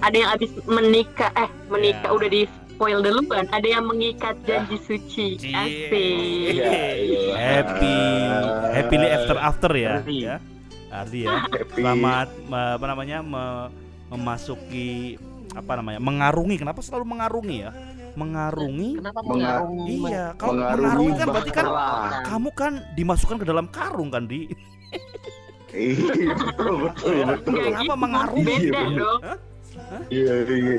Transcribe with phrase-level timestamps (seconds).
[0.00, 3.44] Ada yang abis menikah, eh menikah udah di spoil duluan.
[3.50, 5.26] Ada yang mengikat janji suci.
[5.34, 5.52] Cie.
[5.52, 6.52] Asik.
[6.54, 7.34] Iya, iya.
[7.34, 7.96] Happy
[8.70, 9.92] happily after after ya.
[9.98, 10.16] Happy.
[10.22, 10.36] ya.
[10.88, 11.34] Ardi ya.
[11.52, 11.80] Happy.
[11.82, 13.68] Selamat apa namanya me-
[14.06, 15.18] memasuki
[15.50, 17.70] apa namanya mengarungi kenapa selalu mengarungi ya
[18.14, 19.94] mengarungi Kenapa Menga- mengarungi?
[19.98, 21.66] iya kalau Mengarungi mengarungi kan berarti kan
[22.22, 24.46] kamu kan dimasukkan ke dalam karung kan di
[25.76, 27.52] Iya, betul betul betul.
[27.52, 28.44] Nggak Kenapa gitu, mengarungi?
[28.46, 29.20] Beda Iya, dong.
[30.08, 30.76] Iya iya.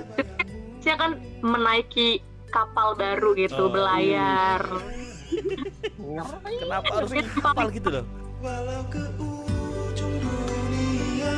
[0.81, 2.07] Saya kan menaiki
[2.49, 3.71] kapal baru gitu, Oh.
[3.71, 4.61] belayar.
[6.57, 8.05] kenapa harus kapal gitu loh
[8.39, 11.35] Walau ke ujung dunia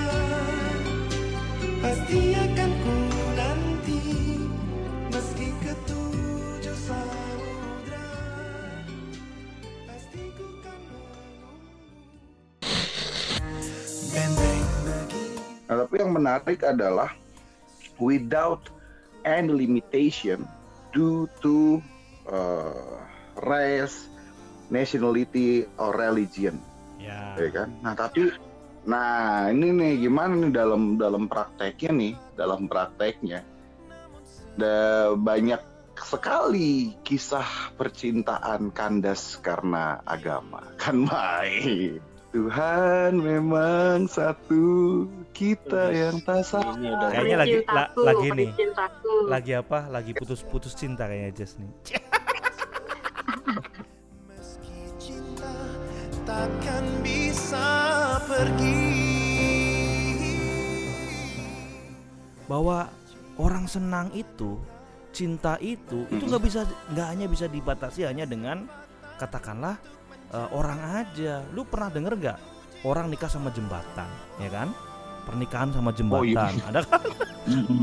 [1.82, 2.69] Pasti akan
[15.70, 17.14] Nah, tapi yang menarik adalah
[18.02, 18.74] without
[19.22, 20.42] any limitation
[20.90, 21.78] due to
[22.26, 22.98] uh,
[23.46, 24.10] race,
[24.74, 26.58] nationality, or religion,
[26.98, 27.70] ya ya kan?
[27.86, 28.34] Nah tapi,
[28.90, 33.46] nah ini nih gimana nih dalam dalam prakteknya nih, dalam prakteknya,
[34.58, 35.62] ada banyak
[36.00, 42.09] sekali kisah percintaan kandas karena agama, kan main.
[42.30, 44.66] Tuhan memang satu,
[45.34, 46.78] kita yang tak sama.
[46.78, 48.50] Ini udah Kayaknya lagi- la- lagi nih.
[48.54, 49.14] cintaku.
[49.26, 51.70] lagi apa lagi putus-putus cinta kayaknya Jess nih
[54.26, 55.54] Meski cinta
[56.24, 57.68] takkan bisa
[58.24, 58.78] pergi
[62.46, 62.90] bahwa
[63.36, 64.58] orang senang itu
[65.10, 68.66] cinta itu itu nggak bisa nggak hanya bisa dibatasi hanya dengan
[69.16, 69.78] katakanlah
[70.34, 71.44] eh, orang aja.
[71.54, 72.40] Lu pernah denger nggak?
[72.88, 74.08] Orang nikah sama jembatan
[74.40, 74.72] ya kan?
[75.28, 76.52] Pernikahan sama jembatan.
[76.70, 77.02] Ada kan?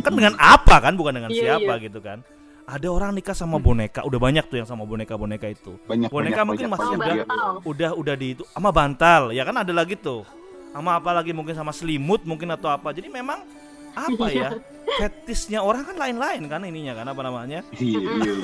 [0.03, 0.97] Kan dengan apa kan?
[0.97, 2.25] Bukan dengan Iya, siapa gitu kan?
[2.67, 4.03] Ada orang nikah sama boneka.
[4.03, 5.79] Udah banyak tuh yang sama boneka boneka itu.
[5.87, 7.23] Banyak Boneka banyak, mungkin banyak, masih iya.
[7.23, 7.53] bantal.
[7.63, 8.43] udah udah di itu.
[8.51, 9.31] Sama bantal.
[9.31, 10.27] Ya kan ada lagi tuh.
[10.75, 11.31] Sama apa lagi?
[11.31, 12.91] Mungkin sama selimut mungkin atau apa.
[12.91, 13.47] Jadi memang
[13.95, 14.51] apa ya?
[14.99, 17.07] Fetisnya orang kan lain-lain kan ininya kan?
[17.07, 17.63] Apa namanya?
[17.79, 18.35] Iya iya iya.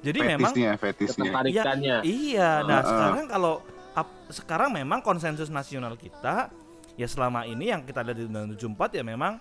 [0.00, 1.96] Jadi memang fetisnya fetisnya ketertarikannya.
[2.02, 2.88] iya nah Heeh.
[2.88, 3.54] sekarang kalau
[3.92, 6.48] ap- sekarang memang konsensus nasional kita
[6.94, 9.36] ya selama ini yang kita lihat di undang 74 ya memang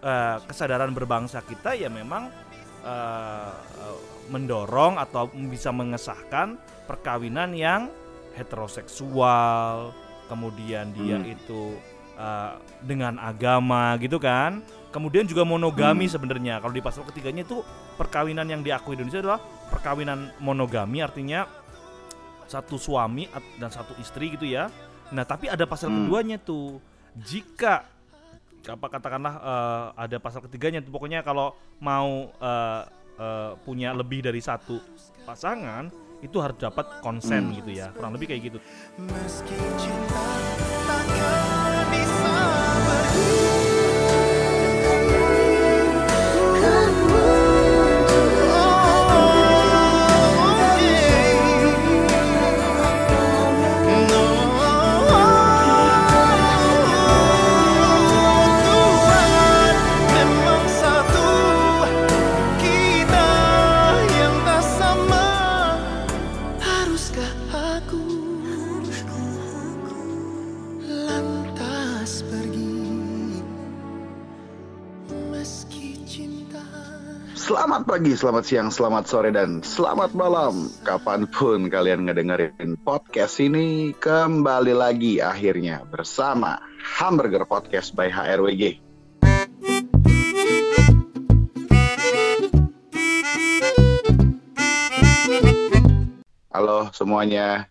[0.00, 2.28] eh, kesadaran berbangsa kita ya memang
[2.80, 7.88] eh, eh, mendorong atau bisa mengesahkan perkawinan yang
[8.70, 9.92] heteroseksual
[10.26, 11.26] kemudian dia Hmm.
[11.26, 11.74] itu
[12.14, 16.14] eh, dengan agama gitu kan kemudian juga monogami Hmm.
[16.14, 17.62] sebenarnya kalau di pasal ketiganya itu
[17.96, 19.40] perkawinan yang diakui di Indonesia adalah
[19.70, 21.46] perkawinan monogami artinya
[22.44, 24.66] satu suami dan satu istri gitu ya.
[25.10, 25.96] Nah tapi ada pasal Hmm.
[26.04, 26.82] keduanya tuh.
[27.14, 27.86] Jika
[28.60, 32.82] apa katakanlah eh, ada pasal ketiganya tuh pokoknya kalau mau eh,
[33.16, 34.78] eh, punya lebih dari satu
[35.22, 35.88] pasangan
[36.20, 37.56] itu harus dapat konsen Hmm.
[37.56, 37.94] gitu ya.
[37.94, 38.58] Kurang lebih kayak gitu.
[38.98, 40.26] Meski cinta
[40.84, 42.36] takkan bisa
[77.80, 83.96] Selamat pagi, selamat siang, selamat sore, dan selamat malam Kapan pun kalian ngedengerin podcast ini
[83.96, 88.76] Kembali lagi akhirnya bersama Hamburger Podcast by HRWG
[96.52, 97.64] Halo semuanya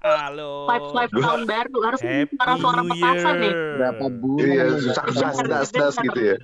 [0.00, 3.52] halo Five five tahun baru harus Happy suara-suara New petasan nih.
[3.52, 4.48] Berapa bulan?
[4.48, 6.40] Iya, susah das das gitu ya.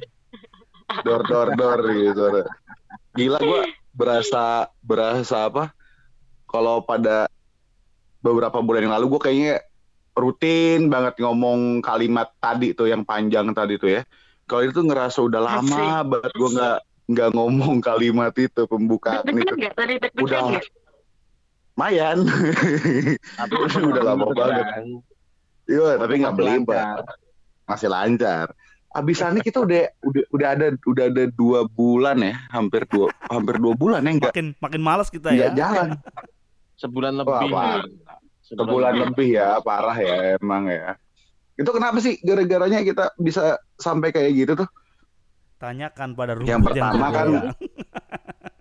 [1.00, 2.24] Dor dor dor gitu.
[3.16, 3.62] Gila gua
[3.96, 5.72] berasa berasa apa?
[6.44, 7.32] Kalau pada
[8.20, 9.64] beberapa bulan yang lalu gua kayaknya
[10.12, 14.02] rutin banget ngomong kalimat tadi tuh yang panjang tadi tuh ya.
[14.44, 16.78] Kalau itu ngerasa udah lama banget gua nggak
[17.12, 19.52] nggak ngomong kalimat itu pembukaan itu.
[19.56, 19.72] nggak?
[19.74, 20.64] Tadi Udah nggak?
[21.72, 22.18] Mayan.
[23.40, 23.54] Tapi
[23.90, 24.66] Udah lama banget.
[25.68, 26.96] Iya, tapi nggak lancar.
[27.64, 28.46] masih lancar.
[28.92, 33.72] Abisannya kita udah udah udah ada udah ada dua bulan ya, hampir dua hampir dua
[33.72, 35.88] bulan ya enggak makin makin malas kita nggak ya jalan.
[36.76, 37.52] Sebulan Wah, lebih.
[37.56, 37.84] parah.
[38.42, 40.98] Sebulan lebih ya, parah ya emang ya.
[41.56, 44.68] Itu kenapa sih gara-garanya kita bisa sampai kayak gitu tuh?
[45.56, 47.54] Tanyakan pada rumput Yang pertama kan bergoyang.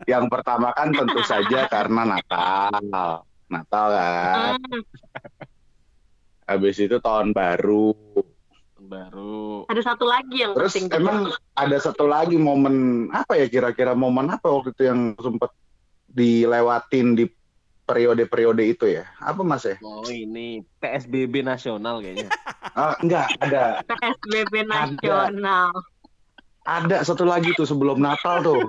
[0.10, 2.72] Yang pertama kan tentu saja karena Natal.
[3.52, 4.56] Natal kan.
[4.60, 4.82] Hmm,
[6.48, 7.96] Habis itu tahun baru.
[8.92, 9.64] Baru.
[9.72, 14.28] ada satu lagi yang Terus penting emang ada satu lagi momen apa ya kira-kira momen
[14.28, 15.48] apa waktu itu yang sempat
[16.12, 17.26] dilewatin di
[17.88, 19.08] periode-periode itu ya?
[19.20, 19.76] Apa Mas ya?
[19.84, 22.30] Oh ini PSBB nasional kayaknya.
[22.72, 23.84] Ah, enggak, ada.
[23.84, 25.76] PSBB nasional.
[26.64, 28.64] Ada satu lagi tuh sebelum Natal tuh.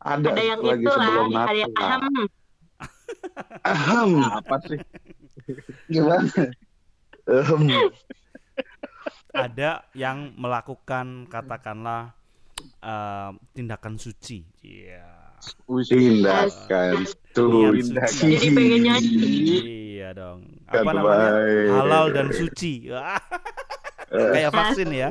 [0.00, 2.00] Ada, Ada yang satu lagi itu lah, sebelum ada yang Natal.
[2.00, 2.16] ahem.
[3.66, 4.10] Ahem.
[4.24, 4.78] Apa sih?
[5.92, 6.32] Gimana?
[7.28, 7.60] Ahem.
[9.34, 12.12] Ada yang melakukan katakanlah
[12.82, 14.44] eh, tindakan suci.
[14.64, 15.20] Iya.
[15.64, 18.36] Tindakan Niat suci.
[18.36, 19.36] Jadi pengen nyanyi.
[19.96, 20.40] Iya dong.
[20.68, 21.30] Kan Apa namanya?
[21.32, 21.68] baik.
[21.72, 22.72] Halal dan suci.
[22.92, 23.20] Wah,
[24.10, 25.08] Kayak vaksin ya.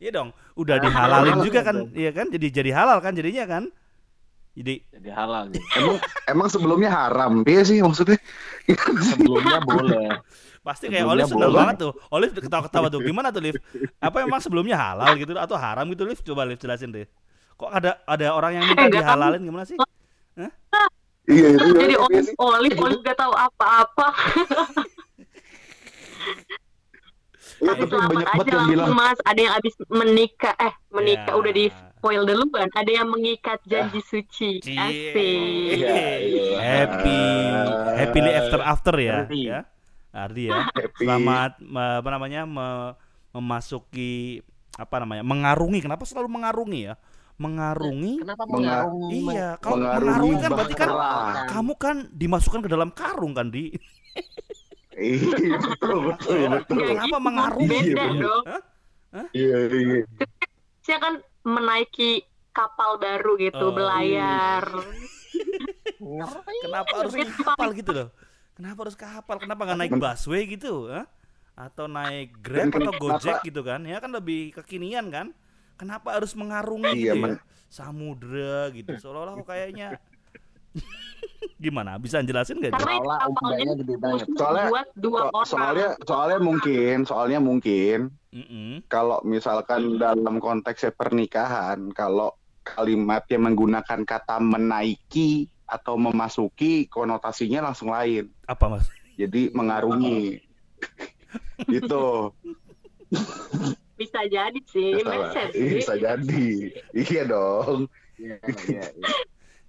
[0.00, 0.28] Iya dong.
[0.56, 1.92] Udah dihalalin juga kan?
[1.92, 2.32] Iya kan?
[2.32, 3.64] Jadi jadi halal kan jadinya kan?
[4.56, 5.62] Jadi Jadi halal nih.
[5.78, 5.96] Emang
[6.26, 8.18] emang sebelumnya haram, iya sih maksudnya.
[9.14, 10.08] Sebelumnya boleh.
[10.60, 11.58] Pasti kayak Sebelumnya Olive seneng boleh.
[11.58, 11.92] banget tuh.
[12.12, 13.00] Olive ketawa-ketawa tuh.
[13.00, 13.56] Gimana tuh, Liv?
[13.96, 16.20] Apa emang sebelumnya halal gitu atau haram gitu, Liv?
[16.20, 17.08] Coba Liv jelasin deh.
[17.56, 19.76] Kok ada ada orang yang minta dihalalin gimana sih?
[21.28, 21.66] Iya itu.
[21.76, 24.08] Jadi iya olive olive olive gak tahu apa-apa.
[27.60, 29.18] Iya, Tapi tapi selamat banyak banget aja yang bilang langsung mas.
[29.20, 31.36] Ada yang abis menikah, eh menikah Ya.
[31.36, 32.68] udah di spoil duluan.
[32.72, 34.50] Ada yang mengikat janji suci.
[34.64, 34.80] Cie.
[34.80, 35.76] Asik.
[35.76, 36.56] Iya, iya.
[36.56, 37.20] Happy
[38.00, 39.58] happily after after ya, ya.
[40.10, 40.66] Ardi ya.
[40.76, 41.04] Happy.
[41.06, 41.52] Selamat
[41.96, 42.42] apa namanya?
[42.44, 42.94] me-
[43.30, 44.42] memasuki
[44.74, 45.22] apa namanya?
[45.22, 45.78] mengarungi.
[45.80, 46.94] Kenapa selalu mengarungi ya?
[47.40, 49.20] Mengarungi Kenapa Menga- mengarungi?
[49.24, 51.42] Iya, kalau Mengarungi mengarungi kan berarti kan bahtera.
[51.48, 53.72] kamu kan dimasukkan ke dalam karung kan di.
[54.92, 56.76] Iya, betul betul betul.
[56.76, 57.68] Nggak Kenapa mengarungi?
[57.70, 58.44] Beda Iya, dong.
[59.32, 59.98] Iya iya.
[60.84, 62.20] Saya kan menaiki
[62.50, 64.64] kapal baru gitu, Oh, belayar.
[66.60, 68.08] Kenapa harus kapal gitu loh?
[68.60, 69.40] Kenapa harus kapal?
[69.40, 70.92] Kenapa nggak naik busway gitu?
[70.92, 71.08] Hah?
[71.56, 73.80] Atau naik Grab atau kenapa- Gojek gitu kan?
[73.82, 75.32] Ya kan lebih kekinian kan?
[75.80, 77.40] Kenapa harus mengarungi Iya, gitu ya?
[77.72, 78.92] Samudra gitu.
[79.00, 79.96] Seolah-olah kok kayaknya
[81.56, 81.96] gimana?
[81.96, 82.76] Bisa jelasin gak?
[82.76, 84.26] Karena itu Seolah kapalnya umumnya gede banget.
[84.36, 85.46] Soalnya- buat dua So- orang.
[85.48, 87.98] soalnya soalnya mungkin soalnya mungkin
[88.86, 98.26] kalau misalkan dalam konteksnya pernikahan kalau kalimatnya menggunakan kata menaiki atau memasuki konotasinya langsung lain
[98.50, 98.90] Apa mas?
[99.14, 100.42] jadi mengarungi
[101.74, 102.34] gitu
[104.00, 104.96] bisa jadi sih,
[105.54, 106.46] bisa jadi
[106.96, 107.86] iya dong
[108.20, 108.36] Iya,
[108.68, 109.08] iya, iya.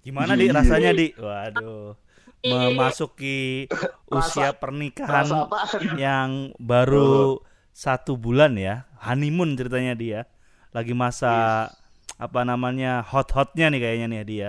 [0.04, 1.16] Gimana di rasanya di?
[1.16, 1.96] Waduh.
[2.42, 3.70] Memasuki
[4.10, 7.38] usia pernikahan rasa yang baru
[7.70, 10.20] satu bulan ya, honeymoon ceritanya dia.
[10.74, 11.70] Lagi masa
[12.18, 14.48] apa namanya hot-hotnya nih kayaknya nih dia.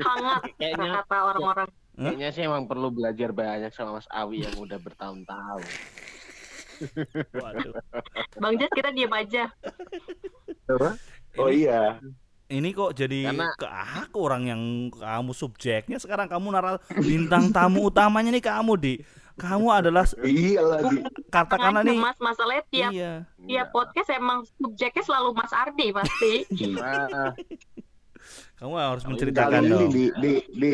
[0.00, 1.68] Hangat Kayaknya- kata orang-orang.
[1.94, 5.64] Kayaknya sih emang perlu belajar banyak sama Mas Awi yang udah bertahun-tahun.
[7.36, 7.72] Waduh.
[8.40, 9.52] Bang Jas kita diam aja.
[11.36, 12.00] oh iya
[12.50, 17.86] Ini kok jadi Karena- ke aku orang yang kamu subjeknya sekarang kamu naral bintang tamu
[17.86, 18.94] utamanya nih kamu di.
[19.38, 23.24] Kamu adalah iya lagi katakanlah nih Mas masalahnya tiap iya.
[23.40, 26.32] tiap podcast emang subjeknya selalu Mas Ardi pasti.
[26.76, 27.32] Nah,
[28.60, 29.90] Kamu harus Kali menceritakan kali ini dong.
[29.90, 30.70] di di di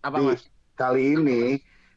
[0.00, 0.42] apa Di- Mas?
[0.74, 1.40] kali ini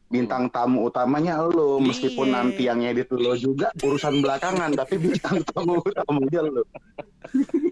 [0.06, 2.34] bintang tamu utamanya lo meskipun Iya.
[2.36, 6.62] nanti yang edit lo juga urusan belakangan tapi bintang tamu utamanya lo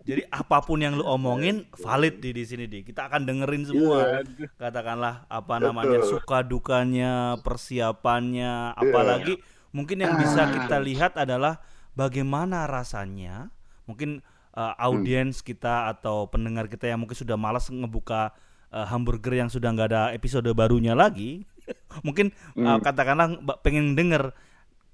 [0.02, 2.82] Jadi apa pun yang lu omongin valid di di sini di.
[2.82, 4.20] Kita akan dengerin semua.
[4.58, 6.18] Katakanlah apa namanya Betul.
[6.18, 9.38] suka dukanya, persiapannya, apalagi
[9.70, 11.62] mungkin yang bisa kita lihat adalah
[11.94, 13.48] bagaimana rasanya.
[13.86, 14.20] Mungkin
[14.54, 18.32] uh, audiens kita atau pendengar kita yang mungkin sudah malas ngebuka
[18.70, 21.44] uh, hamburger yang sudah nggak ada episode barunya lagi.
[22.06, 22.28] mungkin
[22.60, 22.80] uh, Hmm.
[22.80, 24.36] katakanlah mbak pengen denger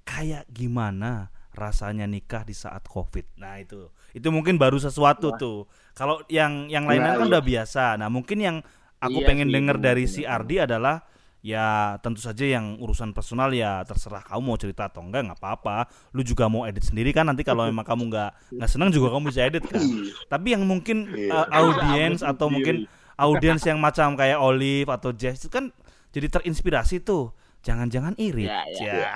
[0.03, 6.23] kayak gimana rasanya nikah di saat covid nah itu itu mungkin baru sesuatu tuh kalau
[6.31, 7.31] yang yang lainnya Nah, kan iya.
[7.35, 8.57] udah biasa nah mungkin yang
[8.97, 10.21] aku Iya pengen sih, denger dari si.
[10.23, 11.03] Ardi adalah
[11.41, 11.65] ya
[11.99, 16.21] tentu saja yang urusan personal ya terserah kamu mau cerita atau enggak nggak apa-apa lu
[16.21, 19.41] juga mau edit sendiri kan nanti kalau emang kamu nggak nggak senang juga kamu bisa
[19.43, 19.81] edit kan
[20.29, 21.33] tapi yang mungkin Iya.
[21.33, 25.73] uh, audiens atau mungkin audiens yang macam kayak Olive atau Jess itu kan
[26.09, 29.11] jadi terinspirasi tuh jangan-jangan iri Ya, ya, Ya.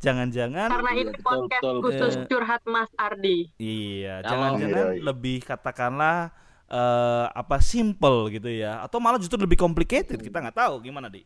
[0.00, 3.50] jangan-jangan Karena Iya, ini podcast betul, khusus curhat Mas Ardi.
[3.58, 5.02] iya jangan-jangan Iya, iya.
[5.02, 6.30] lebih katakanlah
[6.74, 8.82] eh, apa simple gitu ya.
[8.82, 10.82] Atau malah justru lebih complicated kita nggak tahu.
[10.82, 11.22] Gimana di?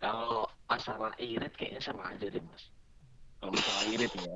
[0.00, 2.64] Kalau masalah irit kayaknya sama aja deh mas.
[3.38, 4.34] Kalau masalah irit ya.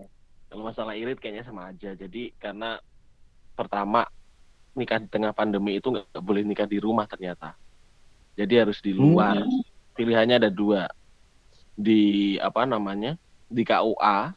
[0.53, 1.91] Kalau masalah irit kayaknya sama aja.
[1.97, 2.79] Jadi karena
[3.59, 4.07] pertama
[4.75, 7.57] nikah di tengah pandemi itu nggak nggak boleh nikah di rumah ternyata.
[8.39, 9.43] Jadi harus di luar.
[9.95, 10.91] Pilihannya ada dua.
[11.75, 13.19] Di apa namanya
[13.51, 14.35] di KUA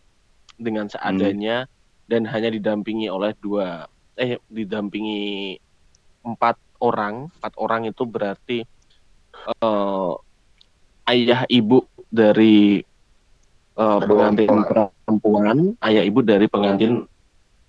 [0.58, 1.70] dengan seadanya
[2.08, 5.56] dan hanya didampingi oleh dua eh didampingi
[6.26, 7.30] empat orang.
[7.40, 8.60] Empat orang itu berarti
[9.48, 10.14] eh,
[11.08, 12.82] ayah ibu dari
[13.78, 17.06] eh, pengantin perempuan ayah ibu dari pengantin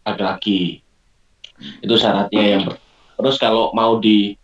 [0.02, 0.80] laki-laki.
[1.84, 2.64] Itu syaratnya yang
[3.18, 4.38] terus kalau mau di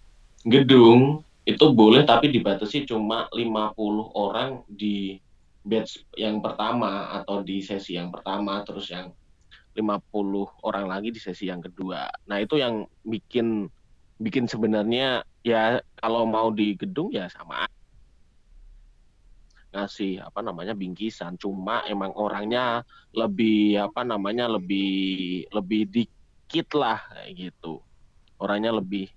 [0.45, 3.77] gedung itu boleh tapi dibatasi cuma 50
[4.17, 5.21] orang di
[5.65, 9.13] batch yang pertama atau di sesi yang pertama terus yang
[9.75, 12.07] 50 orang lagi di sesi yang kedua.
[12.31, 13.67] Nah, itu yang bikin
[14.15, 17.67] bikin sebenarnya ya kalau mau di gedung ya sama
[19.75, 21.35] ngasih apa namanya bingkisan.
[21.35, 27.83] Cuma emang orangnya lebih apa namanya lebih lebih dikit lah kayak gitu.
[28.39, 29.11] Orangnya lebih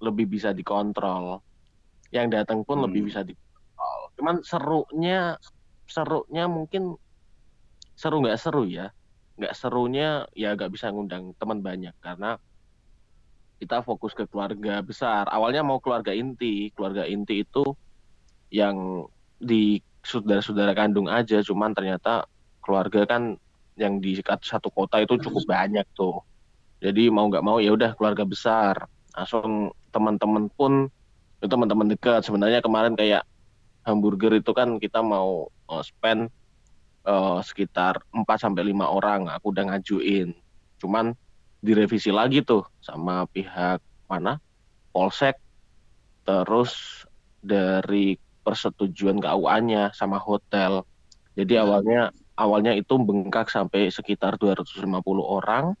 [0.00, 1.44] lebih bisa dikontrol.
[2.08, 2.88] Yang datang pun Hmm.
[2.88, 4.00] lebih bisa dikontrol.
[4.16, 5.36] Cuman serunya
[5.84, 6.96] serunya mungkin
[7.92, 8.88] seru nggak seru ya
[9.40, 12.36] nggak serunya ya nggak bisa ngundang teman banyak karena
[13.60, 15.28] kita fokus ke keluarga besar.
[15.28, 16.72] Awalnya mau keluarga inti.
[16.72, 17.76] Keluarga inti itu
[18.48, 19.04] yang
[19.36, 22.24] di saudara-saudara kandung aja cuman ternyata
[22.64, 23.36] keluarga kan
[23.76, 26.24] yang di satu kota itu cukup banyak tuh.
[26.80, 28.88] Jadi mau nggak mau ya udah keluarga besar.
[29.12, 30.88] Langsung teman-teman pun
[31.40, 32.24] itu teman-teman dekat.
[32.24, 33.28] Sebenarnya kemarin kayak
[33.84, 36.32] hamburger itu kan kita mau uh, spend
[37.10, 40.30] uh, sekitar 4 sampai lima orang aku udah ngajuin.
[40.78, 41.12] Cuman
[41.60, 44.38] direvisi lagi tuh sama pihak mana?
[44.94, 45.36] Polsek.
[46.22, 47.04] Terus
[47.42, 48.14] dari
[48.46, 50.86] persetujuan KUA-nya sama hotel.
[51.34, 54.86] Jadi awalnya awalnya itu bengkak sampai sekitar 250
[55.20, 55.74] orang.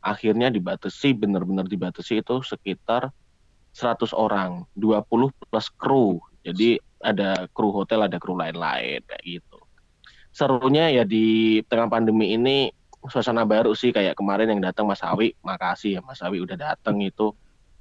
[0.00, 3.10] Akhirnya dibatasi benar-benar dibatasi itu sekitar
[3.74, 4.62] 100 orang.
[4.78, 6.22] 20 plus kru.
[6.46, 9.55] Jadi ada kru hotel ada kru lain-lain kayak gitu
[10.36, 12.68] serunya ya di tengah pandemi ini
[13.08, 17.00] suasana baru sih kayak kemarin yang datang Mas Awi makasih ya Mas Awi udah datang
[17.00, 17.32] itu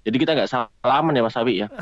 [0.07, 1.67] jadi kita nggak salaman ya Mas Awi ya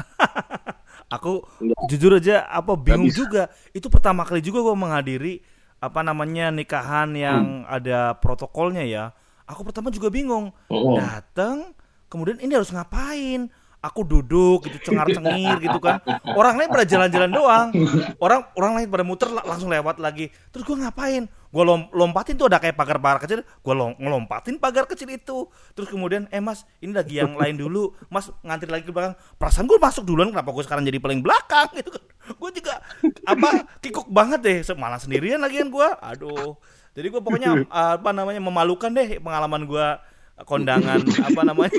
[1.14, 1.82] Aku Nggak.
[1.94, 3.22] jujur aja apa bingung bisa.
[3.22, 3.44] juga.
[3.70, 5.46] Itu pertama kali juga gua menghadiri
[5.78, 9.14] apa namanya nikahan yang ada protokolnya ya.
[9.46, 10.50] Aku pertama juga bingung.
[10.74, 10.98] Oh.
[10.98, 11.78] Datang,
[12.10, 13.52] kemudian ini harus ngapain?
[13.84, 16.00] Aku duduk gitu cengar-cengir gitu kan.
[16.40, 17.68] Orang lain pada jalan-jalan doang.
[18.16, 20.32] Orang orang lain pada muter la- langsung lewat lagi.
[20.56, 21.28] Terus gua ngapain?
[21.52, 23.44] Gua lom- lompatin tuh ada kayak pagar-pagar kecil.
[23.60, 25.52] Gua lom- ngelompatin pagar kecil itu.
[25.76, 27.92] Terus kemudian, eh mas, ini lagi yang lain dulu.
[28.08, 29.20] Mas ngantri lagi ke belakang.
[29.36, 30.32] Perasaan gue masuk duluan.
[30.32, 32.04] Kenapa gue sekarang jadi paling belakang gitu kan?
[32.40, 32.80] Gue juga
[33.28, 34.58] apa kikuk banget deh.
[34.80, 36.00] Malah sendirian lagian gua.
[36.00, 36.56] Aduh.
[36.96, 40.00] Jadi gue pokoknya apa namanya memalukan deh pengalaman gua
[40.48, 41.76] kondangan apa namanya.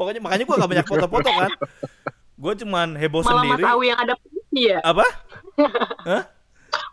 [0.00, 1.50] Pokoknya makanya gua gak banyak foto-foto kan.
[2.40, 3.62] Gue cuman heboh Malah Mas sendiri.
[3.68, 4.78] Awi yang adaptasi ya.
[4.80, 5.04] Apa?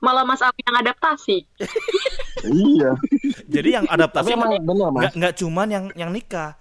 [0.04, 1.38] Malah Mas Awi yang adaptasi.
[2.52, 2.92] iya
[3.48, 6.60] Jadi yang adaptasi emang benar mas nggak nggak cuman yang yang nikah,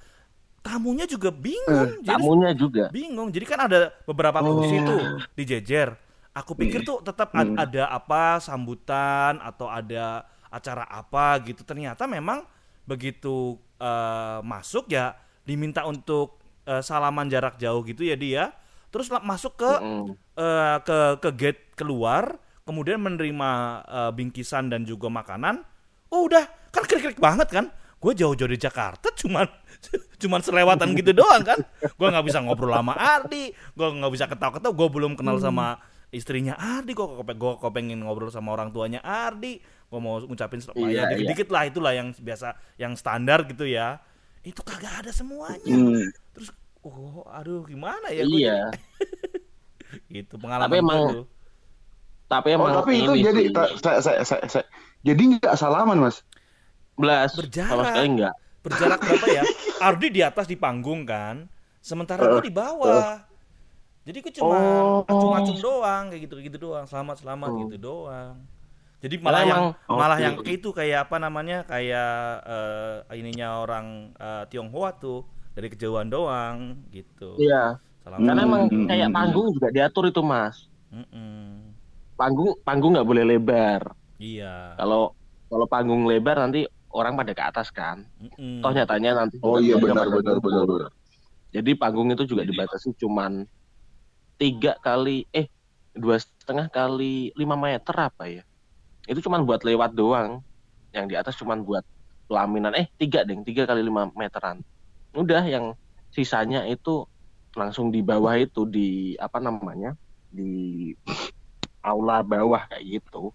[0.62, 1.98] tamunya juga bingung.
[1.98, 3.28] Jadi tamunya juga bingung.
[3.34, 5.00] Jadi kan ada beberapa kursi tuh
[5.34, 5.98] dijejer.
[6.30, 11.66] Aku pikir tuh tetap ad- ada apa sambutan atau ada acara apa gitu.
[11.66, 12.46] Ternyata memang
[12.86, 18.44] begitu eh, masuk ya diminta untuk eh, salaman jarak jauh gitu ya dia.
[18.90, 20.06] Terus la- masuk ke Mm.
[20.34, 23.50] eh, ke ke gate keluar, kemudian menerima
[23.82, 25.62] eh, bingkisan dan juga makanan.
[26.10, 27.66] Oh udah, kan krik-krik banget kan?
[27.96, 29.46] Gue jauh-jauh di Jakarta cuman
[30.22, 31.58] cuman selewatan gitu doang kan?
[31.94, 36.54] Gue nggak bisa ngobrol sama Ardi, gue nggak bisa ketawa-ketawa, gue belum kenal sama istrinya
[36.54, 40.78] Ardi, gue kok gue kok pengen ngobrol sama orang tuanya Ardi, gue mau ngucapin selamat
[40.78, 41.04] Iya, ya iya.
[41.10, 43.98] dikit-dikit lah itulah yang biasa, yang standar gitu ya.
[44.46, 45.66] Itu kagak ada semuanya.
[45.66, 46.06] Hmm.
[46.30, 46.54] Terus,
[46.86, 48.22] oh aduh gimana ya?
[48.22, 48.58] Gua iya
[50.06, 51.00] gitu pengalaman Tapi emang
[52.26, 53.42] tapi Oh emang tapi itu ini jadi
[53.78, 54.68] saya, saya, saya, saya-
[55.02, 56.22] jadi nggak salaman mas.
[56.96, 57.70] belas Berjarak.
[57.70, 58.34] sama sekali enggak
[58.64, 59.42] berjarak berapa ya?
[59.78, 61.46] Ardi di atas di panggung kan,
[61.78, 63.22] sementara gue di bawah.
[64.02, 65.06] Jadi gue cuma Oh.
[65.06, 67.58] acung-acung doang kayak gitu gitu doang, selamat selamat Oh.
[67.62, 68.42] gitu doang.
[69.06, 70.24] Jadi malah Karena yang malah Oke.
[70.26, 72.10] yang itu kayak apa namanya kayak
[72.42, 73.86] eh, ininya orang
[74.18, 75.22] eh, Tionghoa tuh
[75.54, 76.58] dari kejauhan doang
[76.90, 77.38] gitu.
[77.38, 78.26] iya Selamat.
[78.26, 78.86] karena emang Hmm.
[78.86, 80.56] kayak panggung juga diatur itu mas
[80.94, 81.74] Mm-mm.
[82.14, 83.82] panggung panggung nggak boleh lebar
[84.18, 84.78] Iya.
[84.78, 85.10] kalau
[85.46, 88.62] kalau panggung lebar nanti orang pada ke atas kan Mm-mm.
[88.62, 90.90] toh nyatanya nanti Oh iya benar benar benar benar.
[91.50, 93.42] jadi panggung itu juga dibatasi cuman
[94.38, 95.46] tiga kali eh
[95.96, 98.42] dua setengah kali lima meter apa ya
[99.06, 100.42] itu cuman buat lewat doang.
[100.94, 101.82] Yang di atas cuman buat
[102.26, 102.74] pelaminan.
[102.74, 104.60] Eh tiga deng tiga kali lima meteran.
[105.14, 105.74] Udah yang
[106.10, 107.06] sisanya itu
[107.56, 109.96] langsung di bawah itu di apa namanya
[110.28, 110.92] di
[111.80, 113.32] aula bawah kayak gitu.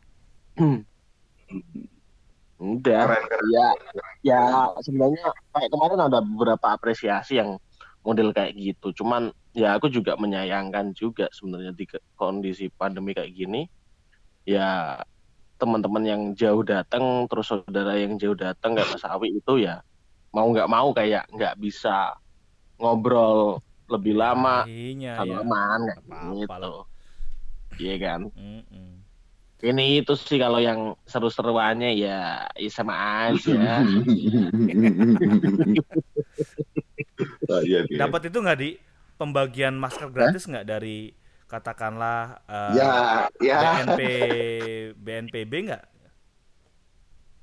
[2.62, 3.04] Udah.
[3.10, 3.46] Keren, keren.
[3.50, 3.68] ya
[4.22, 4.42] ya
[4.86, 7.58] sebenarnya kayak kemarin ada beberapa apresiasi yang
[8.06, 8.94] model kayak gitu.
[9.02, 13.66] Cuman ya aku juga menyayangkan juga sebenarnya di kondisi pandemi kayak gini.
[14.46, 15.02] Ya
[15.62, 19.86] teman-teman yang jauh datang terus saudara yang jauh datang kayak Mas Awi itu ya
[20.34, 22.18] mau nggak mau kayak nggak bisa
[22.82, 25.22] ngobrol lebih lama Iya, ya.
[25.22, 26.02] salaman kayak
[26.42, 26.74] gitu
[27.78, 28.90] iya kan Mm-mm.
[29.62, 32.96] ini itu sih kalau yang seru-seruannya ya, ya sama
[33.30, 33.54] aja
[37.52, 38.08] Oh, iya, iya.
[38.08, 38.70] Dapat itu nggak di
[39.20, 41.14] pembagian masker gratis nggak dari
[41.52, 42.92] katakanlah eh, Ya,
[43.44, 43.60] ya.
[43.84, 44.02] BNP
[44.96, 45.84] BNPB nggak?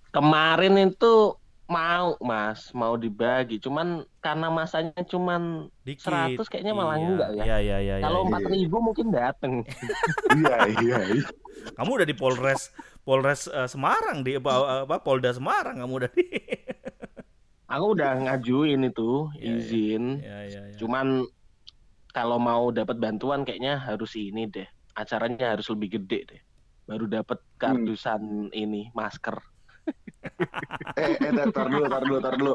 [0.09, 1.37] kemarin itu
[1.69, 6.09] mau mas mau dibagi cuman karena masanya cuman Dikit.
[6.41, 7.43] 100 kayaknya malah Iya, enggak ya.
[7.45, 7.77] Iya iya.
[7.85, 8.29] iya, kalau iya.
[8.33, 9.53] empat ribu mungkin dateng
[10.41, 10.99] Iya, iya.
[11.13, 11.29] iya.
[11.77, 12.73] Kamu udah di Polres
[13.05, 16.25] Polres eh, Semarang di apa, apa Polda Semarang kamu udah di.
[17.69, 20.77] aku udah ngajuin itu izin Iya iya iya.
[20.81, 21.29] cuman
[22.15, 26.41] kalau mau dapat bantuan kayaknya harus ini deh acaranya harus lebih gede deh
[26.89, 29.37] baru dapat kardusan ini masker
[30.99, 32.55] Eh, eh, tar, tar dulu, tar dulu, tar dulu.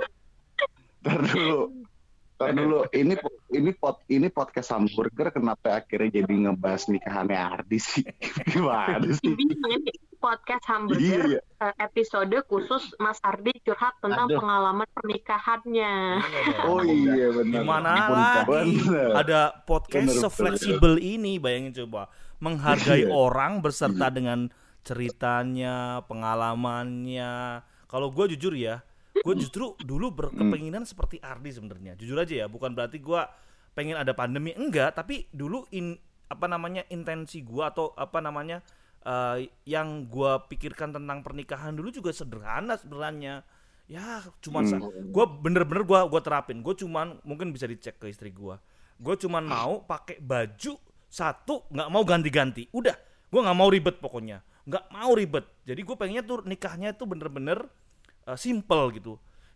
[1.04, 1.60] Tar dulu.
[2.44, 2.80] Tar dulu.
[2.90, 3.14] Ini
[3.54, 8.04] ini pot ini podcast hamburger kenapa akhirnya jadi ngebahas nikahannya Ardi sih?
[8.52, 9.34] Gimana sih?
[10.18, 11.40] Podcast Iya, hamburger iya.
[11.60, 14.40] eh, episode khusus Mas Ardi curhat tentang Aduh.
[14.40, 15.94] pengalaman pernikahannya.
[16.24, 16.58] Iya.
[16.64, 17.52] Oh iya benar.
[17.52, 19.10] Di mana Ampun, lagi bener.
[19.20, 22.08] ada podcast Bener, bener, se-fleksibel ini bayangin coba
[22.40, 23.12] menghargai Iya.
[23.12, 24.48] orang berserta dengan
[24.84, 27.64] ceritanya, pengalamannya.
[27.88, 28.80] Kalau gue jujur ya,
[29.14, 31.94] gue justru dulu berkepenginan seperti Ardi sebenarnya.
[31.94, 33.22] Jujur aja ya, bukan berarti gue
[33.74, 35.94] pengen ada pandemi enggak, tapi dulu in
[36.26, 38.66] apa namanya intensi gue atau apa namanya
[39.06, 43.46] eh, yang gue pikirkan tentang pernikahan dulu juga sederhana sebenarnya.
[43.86, 46.64] Ya, cuman sa- gue bener-bener gue gua terapin.
[46.64, 48.56] Gue cuman mungkin bisa dicek ke istri gue.
[48.98, 50.80] Gue cuman mau pakai baju
[51.12, 52.66] satu, nggak mau ganti-ganti.
[52.72, 52.96] Udah,
[53.28, 54.40] gue nggak mau ribet pokoknya.
[54.64, 55.46] Nggak mau ribet.
[55.68, 57.68] Jadi gue pengennya tuh nikahnya tuh bener-bener
[58.28, 59.14] uh, simple gitu.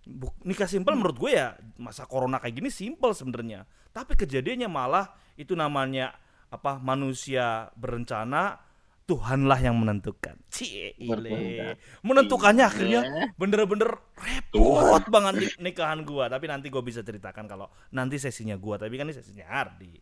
[0.07, 3.67] Bu- nikah simple menurut gue ya masa corona kayak gini simple sebenarnya.
[3.91, 6.15] Tapi kejadiannya malah itu namanya
[6.47, 8.63] apa manusia berencana
[9.07, 10.35] Tuhanlah yang menentukan.
[10.51, 11.79] Cie, ile.
[12.03, 16.27] Menentukannya akhirnya bener-bener repot banget nikahan gua.
[16.27, 18.75] Tapi nanti gua bisa ceritakan kalau nanti sesinya gua.
[18.75, 19.95] Tapi kan ini sesinya Ardi.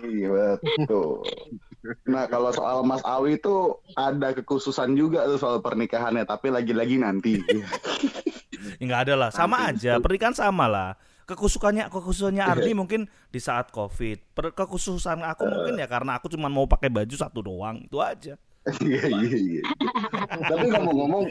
[0.00, 1.20] Iya betul.
[2.08, 7.42] Nah kalau soal Mas Awi itu ada kekhususan juga tuh soal pernikahannya, tapi lagi-lagi nanti.
[7.44, 7.68] Ya
[8.88, 10.00] nggak ada lah, sama aja.
[10.00, 10.90] Pernikahan sama lah.
[11.22, 14.34] Kekhususannya kekhususannya Ardi mungkin di saat Covid.
[14.34, 17.84] Per- kekhususan aku mungkin ya karena aku cuma mau pakai baju satu doang.
[17.84, 18.38] Itu aja.
[18.78, 19.62] Iya iya iya.
[20.46, 21.26] Tapi ngomong-ngomong,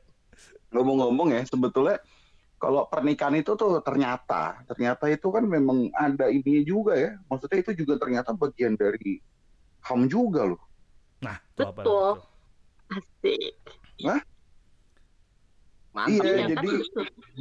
[0.74, 2.02] ngomong-ngomong ya sebetulnya
[2.56, 7.12] kalau pernikahan itu tuh ternyata ternyata itu kan memang ada ini juga ya.
[7.28, 9.20] Maksudnya itu juga ternyata bagian dari
[9.84, 10.62] ham juga loh.
[11.20, 12.20] Nah, Betul.
[12.86, 13.52] Asik.
[15.96, 16.46] mantap Iya, ya.
[16.52, 16.72] jadi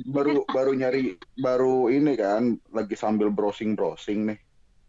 [0.08, 4.40] baru baru nyari baru ini kan lagi sambil browsing-browsing nih.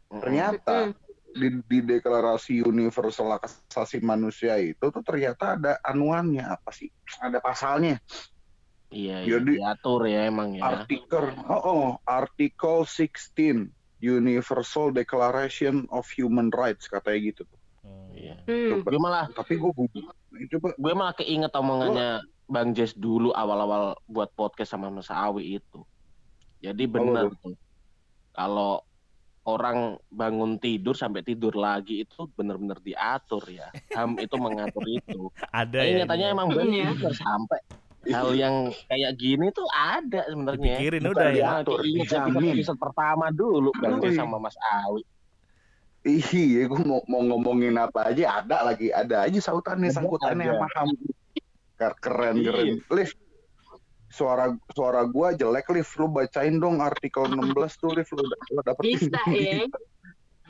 [0.07, 0.95] Ternyata
[1.35, 6.89] di, di deklarasi universal hak asasi manusia itu tuh ternyata ada anuannya apa sih?
[7.19, 7.99] Ada pasalnya.
[8.91, 16.05] Iya, iya Jadi- diatur ya emang ya Artikel oh, oh artikel 16 Universal Declaration of
[16.15, 17.43] Human Rights katanya gitu.
[17.81, 18.11] Hmm.
[18.13, 18.83] iya Hmm.
[18.83, 19.71] gue malah Tapi gue.
[20.53, 25.83] Coba gue malah keinget omongannya Bang Jess dulu awal-awal buat podcast sama Mas Awi itu.
[26.63, 27.59] Jadi benar tuh.
[28.31, 28.85] Kalau
[29.47, 33.71] orang bangun tidur sampai tidur lagi itu benar-benar diatur ya.
[33.95, 35.31] HAM itu mengatur itu.
[35.55, 36.03] Ada ya.
[36.03, 36.35] nyatanya ini.
[36.35, 36.91] emang Iya.
[36.95, 37.59] benar sampai
[38.09, 38.55] hal yang
[38.87, 40.75] kayak gini tuh ada sebenarnya.
[40.77, 41.35] Dipikirin Bukan udah ya.
[41.35, 42.31] diatur, Keinget dijamin.
[42.37, 44.13] episode, episode pertama dulu Iya.
[44.15, 45.03] sama Mas Awi.
[46.07, 50.55] Iya, gue mau, mau ngomongin apa aja ada lagi, ada aja sautannya, sangkutannya aja.
[50.55, 50.89] sama ham.
[51.75, 52.47] Ker- Keren, Iya.
[52.47, 52.67] keren.
[52.89, 53.11] Liv,
[54.07, 55.89] suara suara gua jelek, Liv.
[55.97, 58.07] Lu bacain dong artikel 16 tuh, Liv.
[58.09, 59.11] Lu, lu dapetin.
[59.11, 59.67] Bisa ya.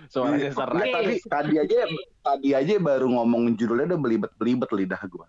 [0.06, 0.50] Suaranya Iya.
[0.52, 0.76] serak.
[0.76, 1.76] Nggak, tadi, tadi aja
[2.22, 5.26] tadi aja baru ngomong judulnya udah belibet-belibet lidah gua.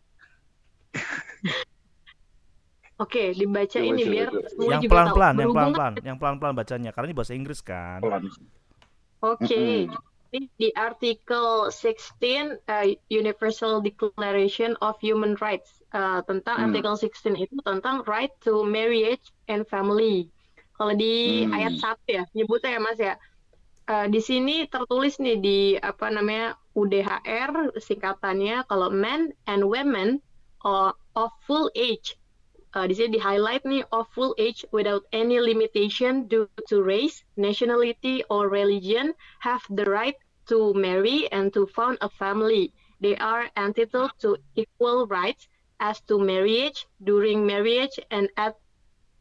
[2.97, 4.47] Oke, dibaca Coba, ini coba, biar coba.
[4.49, 5.41] semua Yang juga pelan-pelan, tahu.
[5.41, 7.99] yang pelan-pelan, yang pelan-pelan bacanya karena ini bahasa Inggris kan.
[8.01, 8.21] Pelan.
[9.21, 9.86] Oke.
[9.86, 10.05] Mm-mm.
[10.27, 16.65] Ini di Artikel 16 uh, Universal Declaration of Human Rights Uh, tentang Hmm.
[16.67, 20.27] Artikel 16 itu tentang right to marriage and family.
[20.75, 21.55] Kalau di Hmm.
[21.55, 23.15] ayat 1 ya, nyebutnya ya Mas ya.
[23.88, 30.19] Uh, di sini tertulis nih di apa namanya UDHR singkatannya kalau men and women
[31.15, 32.19] of full age.
[32.75, 37.23] Uh, di sini di highlight nih of full age without any limitation due to race,
[37.39, 42.75] nationality or religion have the right to marry and to found a family.
[42.99, 45.47] They are entitled to equal rights
[45.80, 48.58] as to marriage, during marriage, and at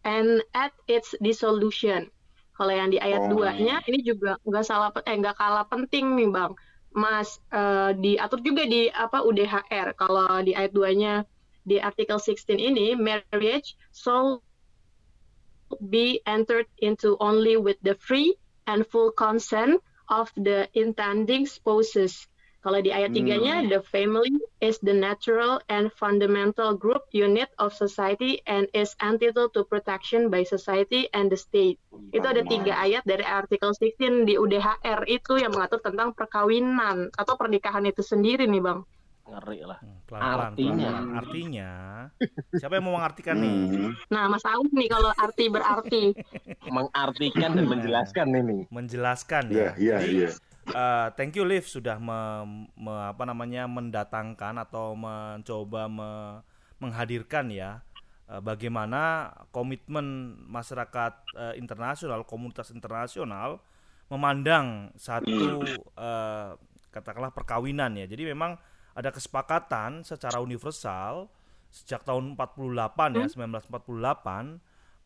[0.02, 2.08] and at its dissolution.
[2.56, 3.36] Kalau yang di ayat Oh.
[3.36, 6.56] 2-nya ini juga nggak salah eh nggak kalah penting nih Bang.
[6.96, 9.92] Mas eh, diatur juga di apa UDHR.
[9.92, 11.28] Kalau di ayat 2-nya
[11.66, 14.40] di artikel 16 ini marriage shall
[15.90, 18.38] be entered into only with the free
[18.70, 22.30] and full consent of the intending spouses.
[22.66, 23.18] Kalau di ayat Hmm.
[23.22, 29.54] tiganya, the family is the natural and fundamental group unit of society and is entitled
[29.54, 31.78] to protection by society and the state.
[32.10, 37.38] Itu ada tiga ayat dari artikel 16 di UDHR itu yang mengatur tentang perkawinan atau
[37.38, 38.82] pernikahan itu sendiri nih Bang.
[39.26, 39.78] Ngeri lah.
[39.82, 40.86] Hmm, Pelan-pelan, Artinya.
[40.86, 41.18] pelan-pelan.
[41.18, 41.70] Artinya,
[42.54, 43.58] siapa yang mau mengartikan nih?
[43.66, 43.92] Hmm.
[44.06, 46.02] Nah, Mas Aung nih kalau arti berarti.
[46.76, 48.58] Mengartikan dan menjelaskan ini.
[48.68, 49.70] Menjelaskan Iya, ya.
[49.76, 50.28] iya, Jadi, iya.
[50.68, 56.38] eh, thank you Liv sudah me- me- apa namanya mendatangkan atau mencoba me-
[56.78, 57.82] menghadirkan ya
[58.26, 60.06] eh, bagaimana komitmen
[60.46, 63.58] masyarakat eh, internasional, komunitas internasional
[64.06, 65.66] memandang satu
[65.98, 66.50] eh,
[66.90, 68.06] katakanlah perkawinan ya.
[68.06, 68.54] Jadi memang
[68.96, 71.28] ada kesepakatan secara universal
[71.68, 74.56] sejak tahun 48 ya, 1948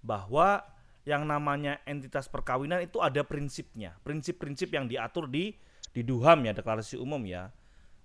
[0.07, 0.63] bahwa
[1.03, 5.51] yang namanya entitas perkawinan itu ada prinsipnya, prinsip-prinsip yang diatur di
[5.91, 7.51] di DUHAM ya, deklarasi umum ya.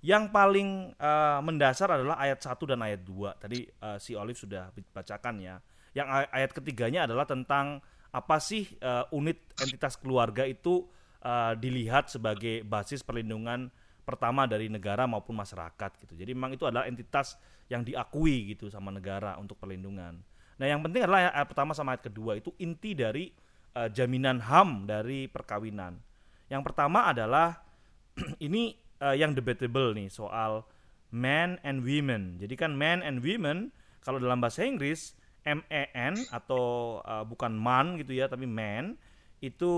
[0.02, 3.42] Yang paling eh, mendasar adalah ayat 1 dan ayat 2.
[3.42, 5.62] Tadi eh, si Olive sudah bacakan ya.
[5.94, 7.78] Yang ay- ayat ketiganya adalah tentang
[8.10, 10.90] apa sih eh, unit entitas keluarga itu
[11.22, 13.70] eh, dilihat sebagai basis perlindungan
[14.06, 16.14] pertama dari negara maupun masyarakat gitu.
[16.14, 17.36] Jadi memang itu adalah entitas
[17.68, 20.22] yang diakui gitu sama negara untuk perlindungan.
[20.56, 23.34] Nah, yang penting adalah ayat pertama sama ayat kedua itu inti dari
[23.76, 26.00] eh, jaminan HAM dari perkawinan.
[26.48, 27.60] Yang pertama adalah
[28.46, 30.64] ini eh, yang debatable nih soal
[31.12, 32.40] men and women.
[32.40, 38.16] Jadi kan men and women kalau dalam bahasa Inggris M-E-N atau eh, bukan man gitu
[38.16, 38.96] ya, tapi man
[39.44, 39.74] itu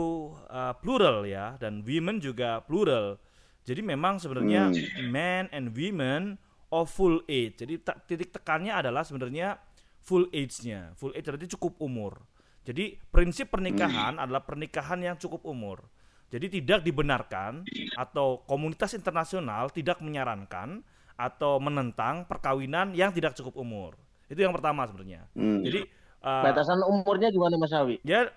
[0.48, 3.18] eh, plural ya dan women juga plural.
[3.68, 4.72] Jadi memang sebenarnya
[5.12, 6.40] men and women
[6.72, 7.60] of full age.
[7.60, 9.60] Jadi te- titik tekannya adalah sebenarnya
[10.00, 10.96] full age-nya.
[10.96, 12.24] Full age berarti cukup umur.
[12.64, 15.84] Jadi prinsip pernikahan adalah pernikahan yang cukup umur.
[16.28, 17.64] Jadi tidak dibenarkan
[17.96, 20.84] atau komunitas internasional tidak menyarankan
[21.16, 23.96] atau menentang perkawinan yang tidak cukup umur.
[24.28, 25.24] Itu yang pertama sebenarnya.
[25.32, 25.64] Hmm.
[25.64, 25.88] Jadi
[26.24, 28.04] uh, Batasan umurnya gimana Mas Awi?
[28.04, 28.28] ya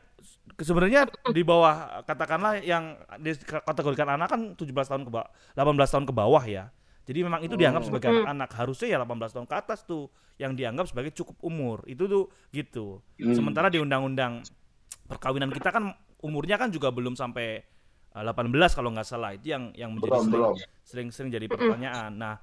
[0.61, 6.15] sebenarnya di bawah katakanlah yang dikategorikan anak kan 17 tahun ke bawah 18 tahun ke
[6.15, 6.65] bawah ya.
[7.09, 8.51] Jadi memang itu dianggap sebagai anak-anak.
[8.55, 10.07] Harusnya ya 18 tahun ke atas tuh
[10.39, 11.83] yang dianggap sebagai cukup umur.
[11.91, 13.03] Itu tuh gitu.
[13.19, 13.35] Hmm.
[13.35, 14.45] Sementara di undang-undang
[15.11, 15.91] perkawinan kita kan
[16.23, 17.67] umurnya kan juga belum sampai
[18.15, 19.35] uh, 18 kalau nggak salah.
[19.35, 20.55] Itu yang yang menjadi
[20.87, 22.15] sering-sering jadi pertanyaan.
[22.15, 22.35] Nah,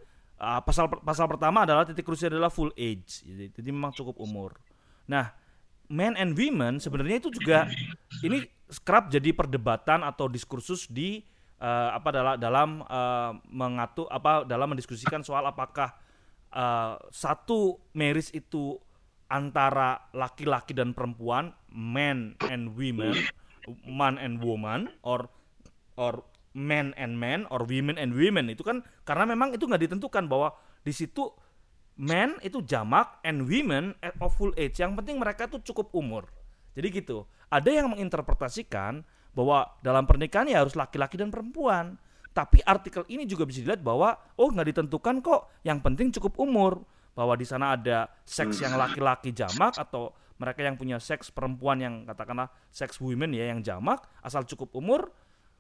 [0.42, 3.24] uh, pasal pasal pertama adalah titik krusial adalah full age.
[3.24, 4.58] Jadi, jadi memang cukup umur.
[5.08, 5.32] Nah,
[5.88, 7.68] men and women sebenarnya itu juga
[8.24, 8.44] ini
[8.84, 11.24] kerap jadi perdebatan atau diskursus di
[11.60, 15.96] eh, apa dalam dalam eh, mengatur apa dalam mendiskusikan soal apakah
[16.52, 18.76] eh, satu marriage itu
[19.28, 23.16] antara laki-laki dan perempuan, men and women,
[23.84, 25.28] man and woman, or
[26.00, 26.24] or
[26.56, 30.56] men and men, or women and women itu kan karena memang itu nggak ditentukan bahwa
[30.82, 31.28] di situ
[31.98, 34.78] men itu jamak and women at of full age.
[34.80, 36.30] Yang penting mereka tuh cukup umur.
[36.78, 37.26] Jadi gitu.
[37.50, 39.02] Ada yang menginterpretasikan
[39.34, 41.98] bahwa dalam pernikahan ya harus laki-laki dan perempuan.
[42.32, 45.50] Tapi artikel ini juga bisa dilihat bahwa oh nggak ditentukan kok.
[45.66, 46.86] Yang penting cukup umur.
[47.18, 52.06] Bahwa di sana ada seks yang laki-laki jamak atau mereka yang punya seks perempuan yang
[52.06, 55.10] katakanlah seks women ya yang jamak asal cukup umur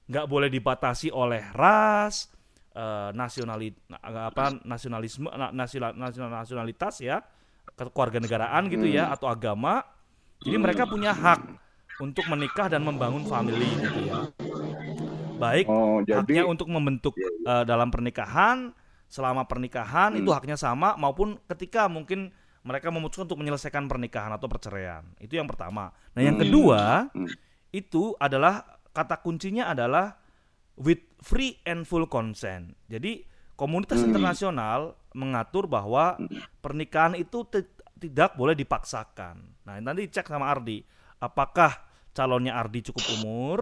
[0.07, 2.31] nggak boleh dibatasi oleh ras,
[2.77, 3.73] eh, nasionali
[4.05, 7.25] apa nasionalisme na- nasional, nasional- nasionalitas ya
[7.73, 9.81] kewarganegaraan gitu ya atau agama.
[10.45, 11.41] Jadi mereka punya hak
[11.97, 14.29] untuk menikah dan membangun family gitu ya.
[15.37, 18.73] Baik Oh, haknya jadi untuk membentuk eh, dalam pernikahan
[19.07, 22.29] selama pernikahan itu haknya sama maupun ketika mungkin
[22.67, 25.05] mereka memutuskan untuk menyelesaikan pernikahan atau perceraian.
[25.17, 25.93] Itu yang pertama.
[26.13, 27.29] Nah yang kedua Hmm.
[27.71, 30.17] itu adalah kata kuncinya adalah
[30.77, 32.77] with free and full consent.
[32.87, 34.13] Jadi komunitas Hmm.
[34.13, 34.79] internasional
[35.11, 36.17] mengatur bahwa
[36.59, 37.65] pernikahan itu ti-
[37.97, 39.41] tidak boleh dipaksakan.
[39.65, 40.85] Nah, nanti cek sama Ardi,
[41.17, 41.73] apakah
[42.13, 43.59] calonnya Ardi cukup umur?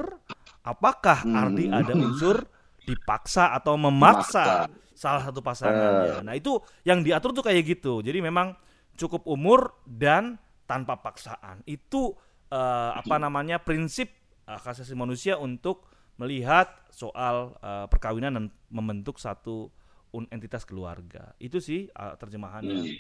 [0.62, 1.36] Apakah Hmm.
[1.36, 2.44] Ardi ada unsur
[2.84, 4.92] dipaksa atau memaksa Memaksa.
[4.92, 6.22] salah satu pasangannya?
[6.22, 8.04] Nah, itu yang diatur tuh kayak gitu.
[8.04, 8.52] Jadi memang
[8.96, 11.64] cukup umur dan tanpa paksaan.
[11.64, 14.12] Itu eh, apa namanya prinsip
[14.44, 19.72] eh, hak asasi manusia untuk melihat soal eh, perkawinan dan membentuk satu
[20.16, 21.36] un- entitas keluarga.
[21.40, 22.80] Itu sih eh, terjemahannya.
[22.80, 22.98] Hmm.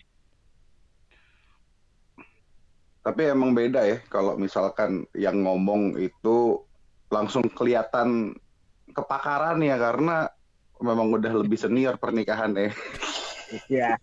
[3.06, 6.65] Tapi emang beda ya kalau misalkan yang ngomong itu
[7.13, 8.34] langsung kelihatan
[8.89, 10.25] kepakaran ya karena
[10.82, 12.73] memang udah lebih senior pernikahannya.
[13.69, 13.93] Iya.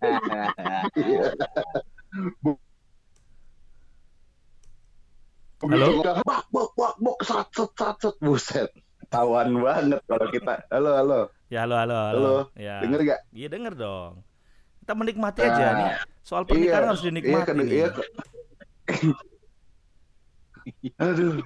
[5.66, 5.86] Halo?
[6.22, 8.70] Bak bak bak bak sat sat sat buset.
[9.12, 10.54] Tawan banget kalau kita.
[10.72, 11.20] Halo halo.
[11.52, 12.16] Ya halo halo halo.
[12.16, 12.80] Halo, Ya.
[12.80, 13.20] Denger gak?
[13.28, 14.12] Iya denger dong.
[14.80, 15.90] Kita menikmati Nah, aja nih.
[16.24, 17.66] Soal pernikahan Iya, harus dinikmati iya, nih.
[17.68, 17.88] iya.
[20.96, 21.44] Aduh.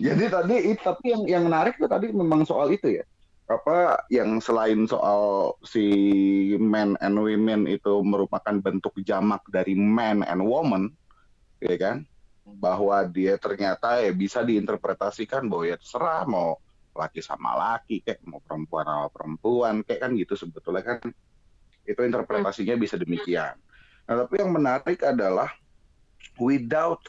[0.00, 3.04] Jadi tadi tapi yang yang menarik tuh tadi memang soal itu ya.
[3.46, 5.86] Apa yang selain soal si
[6.58, 10.90] men and women itu merupakan bentuk jamak dari man and woman,
[11.62, 11.96] ya kan?
[12.46, 16.62] Bahwa dia ternyata ya bisa diinterpretasikan bahwa ya terserah mau
[16.96, 20.98] laki sama laki kayak mau perempuan sama perempuan kayak kan gitu sebetulnya kan
[21.86, 23.54] itu interpretasinya bisa demikian.
[24.06, 25.50] Nah, tapi yang menarik adalah
[26.38, 27.02] without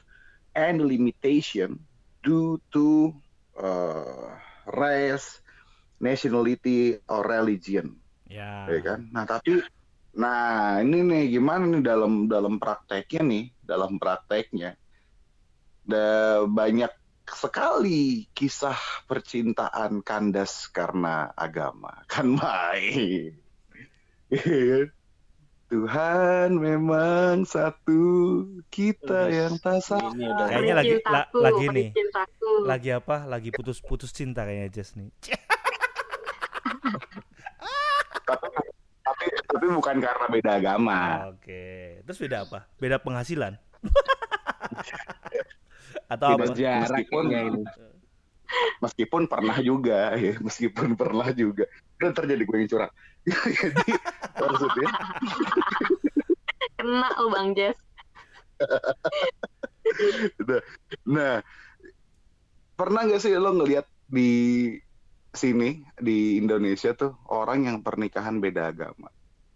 [0.54, 1.78] any limitation
[2.22, 3.14] due to
[3.58, 4.34] uh,
[4.70, 5.42] race,
[5.98, 7.98] nationality, or religion,
[8.30, 8.68] Ya.
[8.70, 9.00] ya kan?
[9.10, 9.62] Nah, tapi
[10.18, 14.74] nah ini nih gimana nih dalam dalam prakteknya nih, dalam prakteknya
[15.88, 16.10] ada
[16.44, 16.92] banyak
[17.26, 23.32] sekali kisah percintaan kandas karena agama kan main?
[25.68, 28.04] Tuhan memang satu
[28.66, 31.88] kita yang tak sama Ini udah Kayaknya lagi- la- lagi nih.
[31.92, 32.52] cintaku.
[32.64, 33.16] Lagi apa?
[33.24, 35.08] Lagi putus-putus cinta kayaknya Jess nih.
[38.22, 38.48] tapi,
[39.02, 42.00] tapi tapi bukan karena beda agama Oke.
[42.04, 42.68] Terus beda apa?
[42.76, 43.56] Beda penghasilan.
[46.08, 46.56] Atau apa?
[46.56, 47.64] jarak Meskipun- kayaknya ini.
[48.84, 51.68] meskipun pernah juga ya meskipun pernah juga
[52.00, 52.94] dan terjadi gue yang curang
[53.60, 53.92] jadi
[54.40, 54.90] maksudnya
[56.78, 57.76] Kena lo Bang Jess.
[61.08, 61.40] Nah,
[62.76, 64.30] pernah nggak sih lo ngelihat di
[65.32, 69.08] sini di Indonesia tuh orang yang pernikahan beda agama?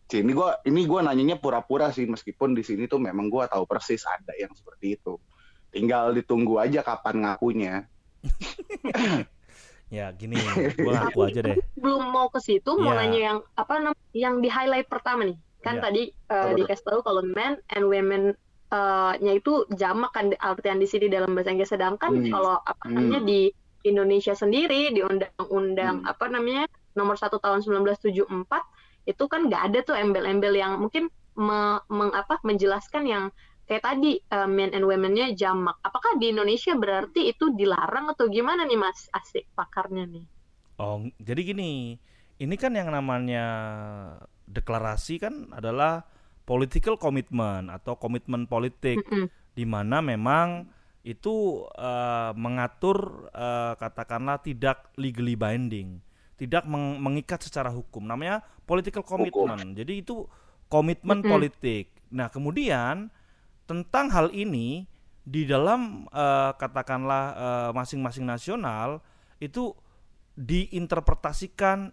[0.08, 3.68] Cih, ini gua ini gua nanyanya pura-pura sih meskipun di sini tuh memang gua tahu
[3.68, 5.20] persis ada yang seperti itu.
[5.72, 7.74] Tinggal ditunggu aja kapan ngakunya.
[9.92, 10.40] Ya gini,
[10.80, 11.60] gua ngaku aja deh.
[11.76, 13.00] Belum mau ke situ, mau Iya.
[13.04, 13.74] nanya yang apa
[14.16, 15.36] yang di highlight pertama nih.
[15.60, 15.84] Kan Iya.
[15.84, 18.32] tadi uh, dikasih tahu kalau men and women
[18.72, 22.32] uh, nya itu jamak kan artian di sini dalam bahasa Inggris sedangkan Hmm.
[22.32, 22.96] kalau apa Hmm.
[22.96, 23.52] namanya di
[23.84, 26.08] Indonesia sendiri di undang-undang Hmm.
[26.08, 28.64] apa namanya nomor 1 tahun 1974
[29.04, 33.24] itu kan nggak ada tuh embel-embel yang mungkin me- meng- apa menjelaskan yang
[33.72, 35.80] kayak tadi uh, men and women-nya jamak.
[35.80, 40.28] Apakah di Indonesia berarti itu dilarang atau gimana nih Mas Asik pakarnya nih?
[40.76, 41.96] Oh, jadi gini,
[42.36, 43.48] ini kan yang namanya
[44.44, 46.04] deklarasi kan adalah
[46.44, 49.32] political commitment atau komitmen politik Mm-mm.
[49.56, 50.68] di mana memang
[51.08, 56.04] itu eh, mengatur eh, katakanlah tidak legally binding,
[56.36, 58.04] tidak meng- mengikat secara hukum.
[58.04, 59.80] Namanya political commitment.
[59.80, 60.28] Jadi itu
[60.68, 61.32] komitmen Mm-mm.
[61.32, 61.96] politik.
[62.12, 63.08] Nah, kemudian
[63.72, 64.84] tentang hal ini
[65.24, 69.00] di dalam eh, katakanlah eh, masing-masing nasional
[69.40, 69.72] itu
[70.36, 71.92] diinterpretasikan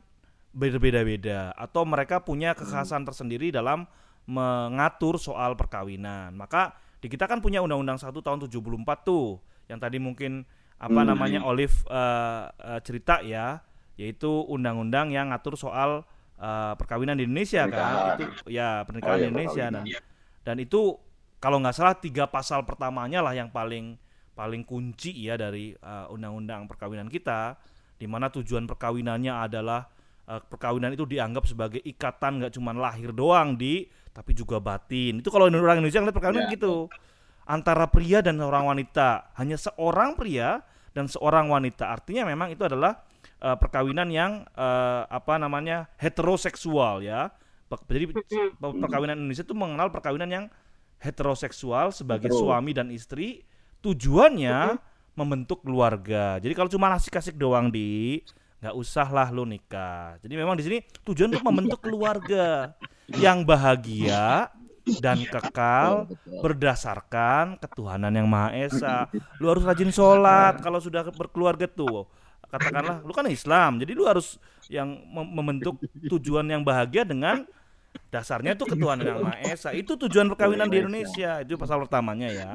[0.51, 3.87] berbeda-beda atau mereka punya kekhasan tersendiri dalam
[4.27, 6.35] mengatur soal perkawinan.
[6.35, 8.59] Maka di kita kan punya Undang-Undang 1 tahun 74
[9.07, 9.39] tuh
[9.71, 10.43] yang tadi mungkin
[10.79, 11.09] apa Hmm.
[11.11, 13.63] namanya Olive eh, eh, cerita ya,
[13.95, 16.03] yaitu undang-undang yang ngatur soal
[16.39, 18.19] eh, perkawinan di Indonesia kan.
[18.19, 20.07] Itu ya pernikahan Oh, di iya, Indonesia dan perkawinan.
[20.43, 20.81] dan itu
[21.39, 23.95] kalau nggak salah tiga pasal pertamanya lah yang paling
[24.35, 27.59] paling kunci ya dari eh, undang-undang perkawinan kita
[27.99, 29.87] di mana tujuan perkawinannya adalah
[30.31, 33.87] eh, perkawinan itu dianggap sebagai ikatan nggak cuma lahir doang di
[34.19, 35.23] tapi juga batin.
[35.23, 36.55] Itu kalau orang Indonesia ngeliat perkawinan Ya.
[36.59, 36.91] gitu.
[37.47, 39.31] Antara pria dan seorang wanita.
[39.39, 41.87] Hanya seorang pria dan seorang wanita.
[41.87, 42.99] Artinya memang itu adalah
[43.39, 47.31] eh, perkawinan yang eh, apa namanya heteroseksual ya.
[47.71, 48.11] Jadi
[48.59, 50.45] perkawinan Indonesia itu mengenal perkawinan yang
[50.99, 52.43] heteroseksual sebagai Hetero.
[52.47, 53.43] suami dan istri
[53.83, 54.79] tujuannya
[55.15, 56.39] membentuk keluarga.
[56.39, 58.23] Jadi kalau cuma asik-asik doang di
[58.59, 60.19] nggak usah lah lu nikah.
[60.19, 62.75] Jadi memang di sini tujuan untuk membentuk keluarga
[63.15, 64.51] yang bahagia
[64.99, 66.11] dan kekal
[66.43, 69.07] berdasarkan ketuhanan yang Maha Esa.
[69.39, 72.11] Lu harus rajin sholat kalau sudah berkeluarga tuh.
[72.49, 74.41] Katakanlah lu kan Islam, jadi lu harus
[74.73, 75.77] yang mem- membentuk
[76.09, 77.45] tujuan yang bahagia dengan
[78.09, 79.71] dasarnya itu ketuhanan yang Maha Esa.
[79.77, 81.43] Itu tujuan perkawinan di Indonesia.
[81.45, 82.49] Itu pasal pertamanya ya.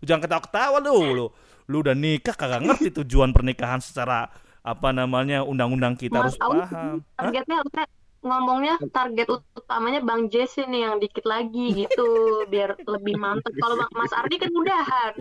[0.00, 1.26] Lu jangan ketawa-ketawa lu, lu.
[1.70, 4.30] Lu udah nikah kagak ngerti tujuan pernikahan secara
[4.62, 6.96] apa namanya undang-undang kita harus Mas Aus, paham.
[7.18, 7.84] Targetnya harusnya
[8.22, 9.26] ngomongnya target
[9.58, 12.06] utamanya Bang Jesse nih yang dikit lagi gitu
[12.46, 15.12] biar lebih mantep kalau Bang- Mas Ardi kan udahan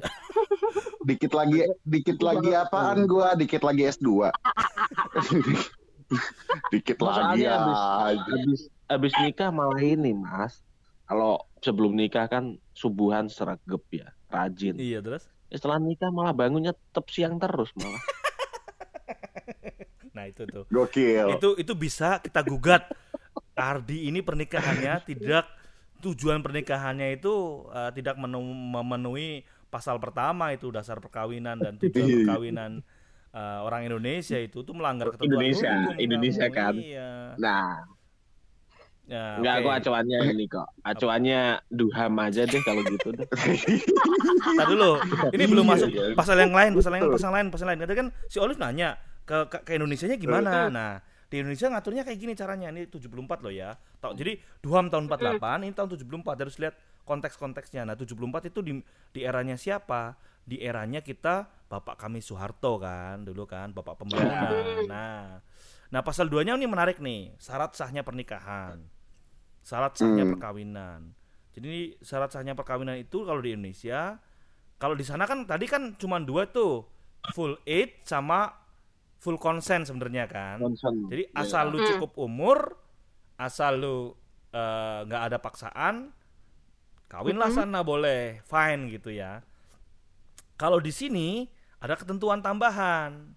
[1.09, 3.33] Dikit lagi, dikit lagi apaan gua?
[3.33, 4.29] Dikit lagi S2.
[6.73, 8.21] dikit lagi habis, aja.
[8.29, 8.61] habis
[8.91, 10.60] habis nikah malah ini mas
[11.04, 15.27] kalau sebelum nikah kan subuhan seragep ya rajin Iya terus.
[15.47, 17.99] Eh, setelah nikah malah bangunnya tetap siang terus malah
[20.12, 20.67] Nah itu tuh.
[20.67, 21.36] Gokil.
[21.36, 22.84] Itu itu bisa kita gugat.
[23.54, 25.45] Ardi ini pernikahannya tidak
[26.01, 27.32] tujuan pernikahannya itu
[27.69, 32.17] eh, tidak menu- memenuhi pasal pertama itu dasar perkawinan dan tujuan Iya.
[32.25, 32.71] perkawinan
[33.32, 36.73] eh, orang Indonesia itu tuh melanggar ketentuan Indonesia, hukum Indonesia kan.
[36.73, 37.12] Iya.
[37.38, 37.86] nah
[39.09, 39.61] Ya, nggak oke.
[39.65, 43.27] aku acuannya ini kok acuannya duham aja deh kalau gitu deh
[44.71, 45.01] dulu.
[45.35, 46.03] Ini belum Iya, masuk iya.
[46.15, 47.79] pasal yang lain, pasal yang pasal lain, pasal lain.
[47.83, 48.95] Tadi kan si Olive nanya
[49.27, 50.71] ke ke, ke Indonesianya gimana.
[50.71, 50.91] Nah,
[51.27, 52.71] di Indonesia ngaturnya kayak gini caranya.
[52.71, 53.75] Ini 74 loh ya.
[53.99, 54.15] Tahu.
[54.15, 57.83] Jadi Duham tahun 48, ini tahun 74 harus lihat konteks-konteksnya.
[57.83, 58.73] Nah, 74 itu di
[59.11, 60.15] di eranya siapa?
[60.41, 64.87] Di eranya kita Bapak kami Soeharto kan, dulu kan Bapak pembangunan.
[64.87, 65.39] Nah,
[65.91, 68.80] nah pasal 2-nya ini menarik nih, syarat sahnya pernikahan.
[69.62, 70.34] Syarat sahnya Hmm.
[70.34, 71.01] perkawinan.
[71.51, 74.17] Jadi syarat sahnya perkawinan itu kalau di Indonesia,
[74.80, 76.88] kalau di sana kan tadi kan cuma dua tuh,
[77.36, 78.49] full age sama
[79.21, 80.58] full consent sebenarnya kan.
[80.58, 81.43] Johnson Jadi Ya.
[81.45, 81.88] asal lu Hmm.
[81.93, 82.73] cukup umur,
[83.38, 83.97] asal lu
[84.51, 86.12] eh, nggak ada paksaan,
[87.08, 87.56] kawinlah Mhm.
[87.56, 89.39] sana boleh, fine gitu ya.
[90.60, 91.47] Kalau di sini
[91.80, 93.32] ada ketentuan tambahan.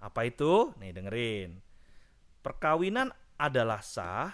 [0.00, 0.72] Apa itu?
[0.80, 1.60] Nih dengerin.
[2.44, 3.08] Perkawinan
[3.40, 4.28] adalah sah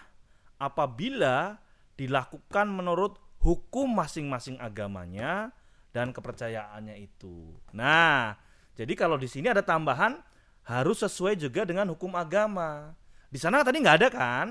[0.59, 1.63] apabila
[1.95, 5.55] dilakukan menurut hukum masing-masing agamanya
[5.95, 7.55] dan kepercayaannya itu.
[7.71, 8.35] Nah,
[8.75, 10.19] jadi kalau di sini ada tambahan
[10.67, 12.99] harus sesuai juga dengan hukum agama.
[13.31, 14.47] Di sana tadi nggak ada kan?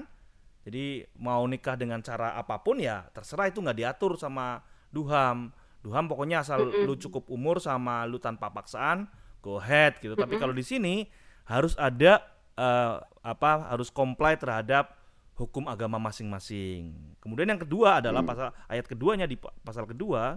[0.64, 5.52] Jadi mau nikah dengan cara apa pun ya terserah itu nggak diatur sama Duham.
[5.80, 6.88] Duham pokoknya asal Mm-mm.
[6.88, 9.08] lu cukup umur sama lu tanpa paksaan
[9.40, 10.16] go ahead gitu.
[10.16, 10.42] Tapi Mm-mm.
[10.44, 11.08] kalau di sini
[11.48, 12.94] harus ada eh,
[13.24, 14.92] apa harus comply terhadap
[15.34, 16.92] hukum agama masing-masing.
[17.24, 18.30] Kemudian yang kedua adalah Hmm.
[18.30, 20.36] pasal ayat keduanya di pa- pasal kedua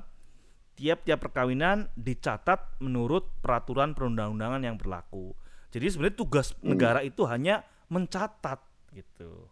[0.72, 5.34] tiap-tiap perkawinan dicatat menurut peraturan perundang-undangan yang berlaku.
[5.74, 6.72] Jadi sebenarnya tugas Hmm.
[6.72, 8.62] negara itu hanya mencatat
[8.94, 9.50] gitu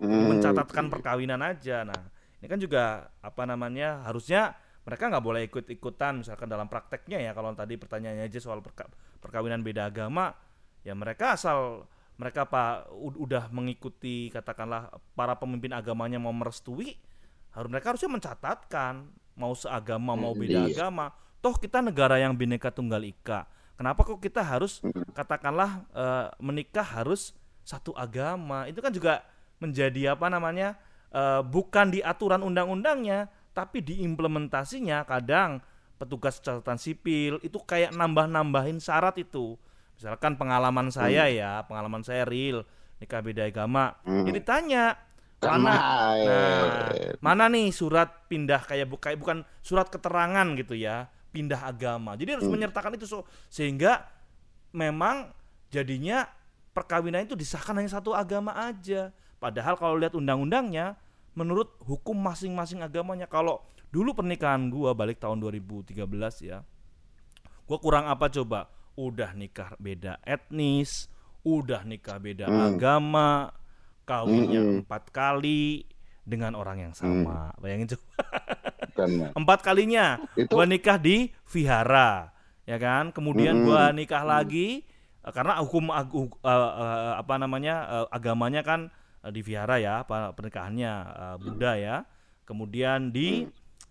[0.00, 0.32] Hmm.
[0.32, 1.84] mencatatkan perkawinan aja.
[1.84, 2.00] Nah,
[2.40, 7.52] ini kan juga apa namanya harusnya mereka nggak boleh ikut-ikutan misalkan dalam prakteknya ya kalau
[7.52, 10.34] tadi pertanyaannya aja soal perka- perkawinan beda agama
[10.84, 16.94] ya mereka asal mereka pak udah mengikuti katakanlah para pemimpin agamanya mau merestui
[17.50, 20.86] harus mereka harusnya mencatatkan mau seagama mau Hmm, beda iya.
[20.86, 21.10] agama.
[21.42, 23.46] Toh kita negara yang bineka tunggal ika.
[23.74, 24.78] Kenapa kok kita harus
[25.12, 27.34] katakanlah eh, menikah harus
[27.66, 28.70] satu agama?
[28.70, 29.26] Itu kan juga
[29.58, 30.78] menjadi apa namanya
[31.10, 35.62] eh, bukan di aturan undang-undangnya tapi diimplementasinya kadang
[35.94, 39.54] petugas catatan sipil itu kayak nambah-nambahin syarat itu
[39.94, 42.62] misalkan pengalaman saya ya pengalaman saya real
[42.96, 44.24] nikah beda agama Hmm.
[44.24, 44.84] jadi tanya
[45.40, 45.76] mana.
[46.24, 46.88] Nah,
[47.20, 52.16] mana nih surat pindah kayak bu- kayak bukan surat keterangan gitu ya, pindah agama.
[52.16, 52.56] Jadi harus Hmm.
[52.56, 54.08] menyertakan itu so, sehingga
[54.72, 55.36] memang
[55.68, 56.24] jadinya
[56.72, 59.12] perkawinan itu disahkan hanya satu agama aja.
[59.36, 60.96] Padahal kalau lihat undang-undangnya
[61.36, 63.60] menurut hukum masing-masing agamanya kalau
[63.92, 66.64] dulu pernikahan gua balik tahun 2013 ya.
[67.68, 68.72] Gua kurang apa coba?
[68.94, 71.10] Udah nikah beda etnis,
[71.42, 72.78] udah nikah beda Hmm.
[72.78, 73.50] agama,
[74.06, 74.86] kawinnya Mm-mm.
[74.86, 75.82] empat kali
[76.22, 77.50] dengan orang yang sama.
[77.58, 78.06] Bayangin coba.
[79.34, 82.30] Empat kalinya Itu gua nikah di vihara,
[82.62, 83.10] ya kan?
[83.10, 83.66] Kemudian Mm-mm.
[83.66, 84.86] gua nikah lagi
[85.20, 86.06] eh, karena hukum eh,
[86.46, 88.94] eh, apa namanya eh, agamanya kan
[89.26, 91.96] eh, di vihara ya, apa pernikahannya eh, Buddha ya.
[92.46, 93.42] Kemudian di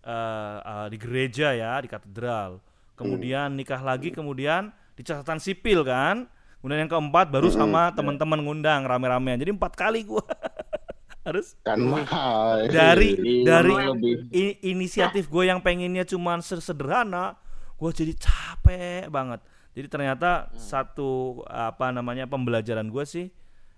[0.04, 2.64] eh, eh, di gereja ya, di katedral.
[2.96, 6.26] Kemudian nikah lagi, kemudian di catatan sipil kan.
[6.60, 9.36] Kemudian yang keempat baru sama teman-teman ngundang rame-ramean.
[9.36, 10.24] Jadi empat kali gua.
[11.28, 12.68] Harus kan mahal.
[12.68, 14.16] dari Iya, dari lebih.
[14.28, 17.40] i- inisiatif gue yang pengennya cuman sederhana
[17.80, 19.40] gue gue jadi capek banget.
[19.76, 23.28] Jadi ternyata satu apa namanya pembelajaran gue sih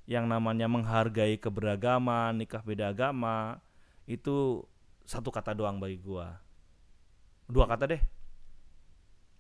[0.06, 3.58] yang namanya menghargai keberagaman nikah beda agama
[4.06, 4.62] itu
[5.02, 6.28] satu kata doang bagi gue
[7.46, 8.02] dua kata deh.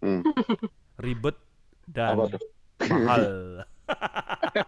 [0.02, 0.22] Hmm.
[0.98, 1.34] ribet
[1.88, 2.42] dan Apa tuh?
[3.02, 3.24] mahal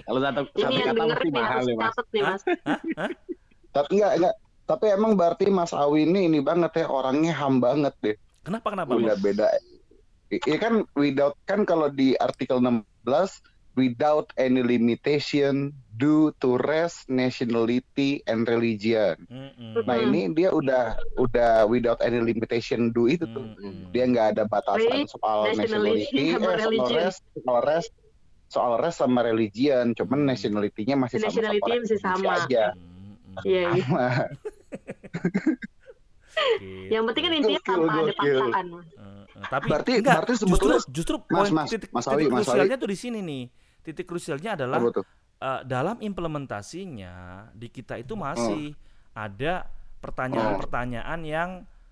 [0.00, 1.96] Kalau satu Ini satu kata mesti mahal ya mas.
[2.14, 2.42] nih mas.
[3.70, 4.34] Tapi enggak enggak.
[4.64, 8.16] Tapi emang berarti Mas Awi ini ini banget ya orangnya ham banget deh.
[8.40, 9.20] kenapa kenapa Udah Bos?
[9.20, 9.46] beda.
[10.30, 12.86] Iya kan without kan kalau di artikel 16
[13.74, 19.20] without any limitation due to race, nationality and religion.
[19.28, 19.84] Mm-mm.
[19.84, 23.44] Nah ini dia udah udah without any limitation do itu tuh.
[23.44, 23.92] Mm-mm.
[23.92, 26.96] Dia nggak ada batasan Race, soal nationality, nationality, sama eh, soal religion.
[26.96, 27.88] race, soal race,
[28.48, 29.84] soal race sama religion.
[29.92, 32.30] Cuman nationality-nya masih sama Nationality masih sama.
[32.40, 32.64] aja.
[33.44, 33.84] Iya, iya.
[33.84, 34.06] Sama.
[36.50, 36.90] Gitu.
[36.90, 38.38] Yang penting kan intinya Gokil, tanpa ada gokil.
[38.40, 38.66] paksaan.
[38.66, 38.86] Mas.
[38.86, 42.16] Eh, eh, tapi Berarti- enggak, berarti justru sebetulnya- justru Mas, poin Mas, titik, Mas titik
[42.16, 42.44] Awi, Mas Awi.
[42.46, 43.42] krusialnya tuh di sini nih.
[43.80, 44.90] Titik krusialnya adalah Apa
[45.40, 47.14] eh, dalam implementasinya
[47.52, 48.76] di kita itu masih
[49.12, 49.66] ada
[50.00, 51.50] pertanyaan-pertanyaan yang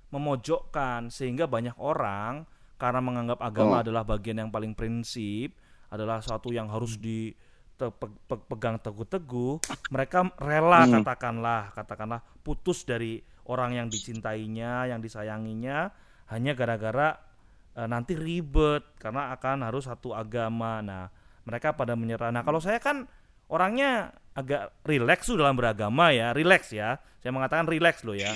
[0.09, 3.82] memojokkan sehingga banyak orang karena menganggap agama Oh.
[3.82, 5.53] adalah bagian yang paling prinsip,
[5.88, 7.34] adalah suatu yang harus di
[7.74, 11.03] te- pe- pe- pegang teguh-teguh, mereka rela Hmm.
[11.03, 15.90] katakanlah, katakanlah putus dari orang yang dicintainya, yang disayanginya
[16.28, 17.18] hanya gara-gara
[17.74, 20.82] eh, nanti ribet karena akan harus satu agama.
[20.82, 21.07] Nah,
[21.46, 22.34] mereka pada menyerah.
[22.34, 23.07] Nah, kalau saya kan
[23.49, 26.96] orangnya agak rileks tuh dalam beragama ya, rileks ya.
[27.18, 28.32] Saya mengatakan rileks loh ya.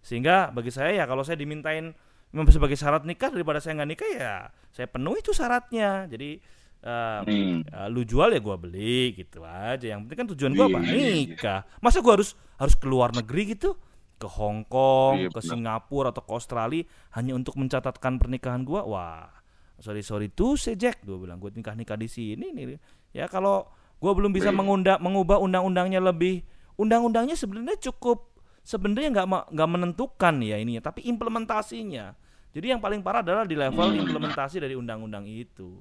[0.00, 1.92] Sehingga bagi saya ya kalau saya dimintain
[2.32, 4.34] memang sebagai syarat nikah daripada saya nggak nikah ya
[4.72, 6.08] saya penuhi itu syaratnya.
[6.08, 6.40] Jadi
[6.82, 7.62] eh, Hmm.
[7.62, 9.78] eh, lu jual ya gua beli gitu aja.
[9.84, 10.78] Yang penting kan tujuan gua Iya, apa?
[10.82, 11.14] iya, iya.
[11.30, 11.60] Nikah.
[11.78, 13.78] Masa gua harus harus keluar negeri gitu?
[14.18, 15.38] Ke Hong Kong, ke.
[15.38, 16.82] Singapura atau ke Australia
[17.14, 18.82] hanya untuk mencatatkan pernikahan gua?
[18.82, 19.30] Wah,
[19.78, 22.80] sorry sorry tuh saya Jack gua bilang gua nikah nikah di sini nih.
[23.14, 23.68] Ya kalau
[24.02, 26.42] gua belum bisa mengundang mengubah undang-undangnya lebih.
[26.74, 28.34] Undang-undangnya sebenarnya cukup
[28.66, 32.18] sebenarnya nggak nggak menentukan ya ininya tapi implementasinya.
[32.52, 35.80] Jadi yang paling parah adalah di level implementasi dari undang-undang itu.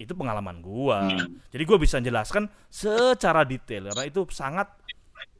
[0.00, 1.12] Itu pengalaman gua.
[1.12, 1.42] Hmm.
[1.52, 4.72] jadi gua bisa jelaskan secara detail karena itu sangat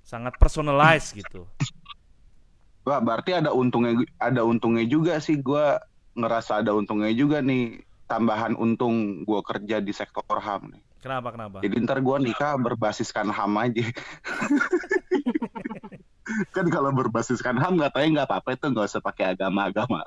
[0.05, 1.49] sangat personalized gitu.
[2.85, 5.41] Wah, berarti ada untungnya ada untungnya juga sih.
[5.41, 5.81] Gua
[6.18, 10.83] ngerasa ada untungnya juga nih tambahan untung gua kerja di sektor HAM nih.
[10.99, 13.85] Kenapa kenapa Jadi ntar gua nikah berbasiskan HAM aja.
[16.51, 20.05] kan kalau berbasiskan HAM katanya nggak apa-apa itu nggak usah pakai agama-agama.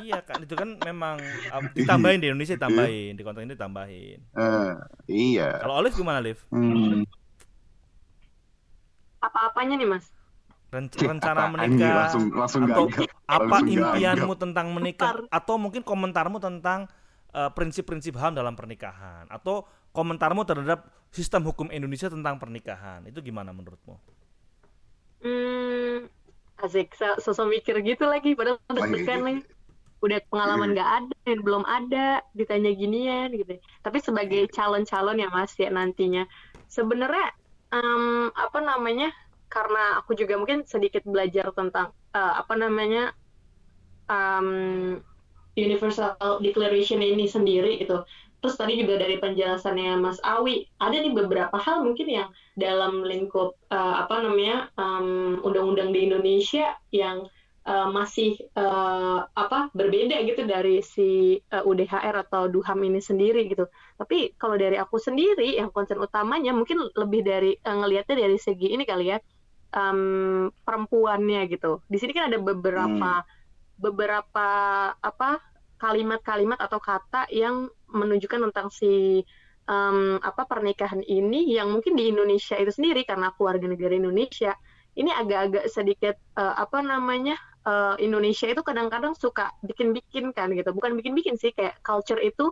[0.00, 4.70] iya kan itu kan memang um, ditambahin di Indonesia ditambahin di konteks ini ditambahin Eh,
[5.06, 5.62] iya.
[5.62, 7.06] kalau Olive gimana Olive Hmm.
[9.18, 10.06] Apa-apanya nih mas?
[10.68, 13.08] Ren- rencana menikah langsung langsung atau gagal.
[13.24, 14.42] apa Langsung impianmu gagap.
[14.42, 15.32] tentang menikah Bentar.
[15.32, 16.80] atau mungkin komentarmu tentang
[17.30, 19.64] eh, prinsip-prinsip HAM dalam pernikahan atau
[19.98, 20.80] komentarmu terhadap
[21.18, 23.96] sistem hukum Indonesia tentang pernikahan itu gimana menurutmu?
[25.22, 26.06] Hmm,
[26.64, 29.38] asik, so- sosok mikir gitu lagi, padahal deg-degan nih.
[30.04, 31.98] Udah pengalaman nggak ada, dan belum ada,
[32.38, 33.52] ditanya ginian gitu.
[33.84, 36.22] Tapi sebagai calon-calon ya mas ya nantinya,
[36.76, 37.24] sebenarnya
[37.74, 39.06] em, apa namanya?
[39.54, 41.86] Karena aku juga mungkin sedikit belajar tentang
[42.16, 43.00] eh, apa namanya
[44.08, 44.48] em,
[45.58, 46.14] Universal
[46.46, 48.06] Declaration ini sendiri gitu.
[48.38, 53.58] Terus tadi juga dari penjelasannya Mas Awi, ada nih beberapa hal mungkin yang dalam lingkup
[53.70, 57.26] eh, apa namanya em, undang-undang di Indonesia yang
[57.66, 63.66] eh, masih eh, apa berbeda gitu dari si eh, UDHR atau DUHAM ini sendiri gitu.
[63.98, 68.70] Tapi kalau dari aku sendiri yang concern utamanya mungkin lebih dari eh, ngelihatnya dari segi
[68.70, 69.18] ini kali ya
[69.74, 71.82] em, perempuannya gitu.
[71.90, 73.26] Di sini kan ada beberapa
[73.78, 74.48] beberapa
[74.94, 75.42] apa
[75.78, 79.24] kalimat-kalimat atau kata yang menunjukkan tentang si
[79.68, 84.56] em, apa pernikahan ini yang mungkin di Indonesia itu sendiri karena aku warga negara Indonesia.
[84.98, 87.36] Ini agak-agak sedikit eh, apa namanya
[87.68, 90.72] eh, Indonesia itu kadang-kadang suka bikin-bikin kan gitu.
[90.74, 92.50] Bukan bikin-bikin sih kayak culture itu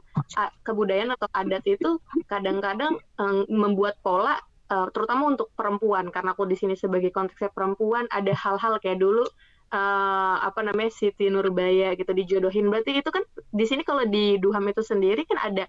[0.63, 1.99] kebudayaan atau adat itu
[2.31, 4.39] kadang-kadang em, membuat pola
[4.71, 6.13] eh, terutama untuk perempuan.
[6.13, 9.27] Karena aku di sini sebagai konteksnya perempuan ada hal-hal kayak dulu
[9.73, 12.71] eh, apa namanya Siti Nurbaya gitu dijodohin.
[12.71, 15.65] Berarti itu kan di sini kalau di Duham itu sendiri kan ada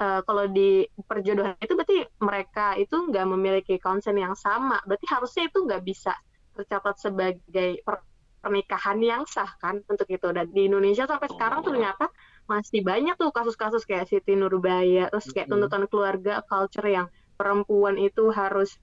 [0.00, 4.80] eh, kalau di perjodohan itu berarti mereka itu nggak memiliki konsen yang sama.
[4.88, 6.12] Berarti harusnya itu nggak bisa
[6.52, 8.04] tercatat sebagai per-
[8.42, 10.28] pernikahan yang sah kan untuk itu.
[10.34, 12.10] Dan di Indonesia sampai sekarang tuh ternyata
[12.50, 17.06] masih banyak tuh kasus-kasus kayak Siti Nurbaya terus kayak tuntutan keluarga culture yang
[17.38, 18.74] perempuan itu harus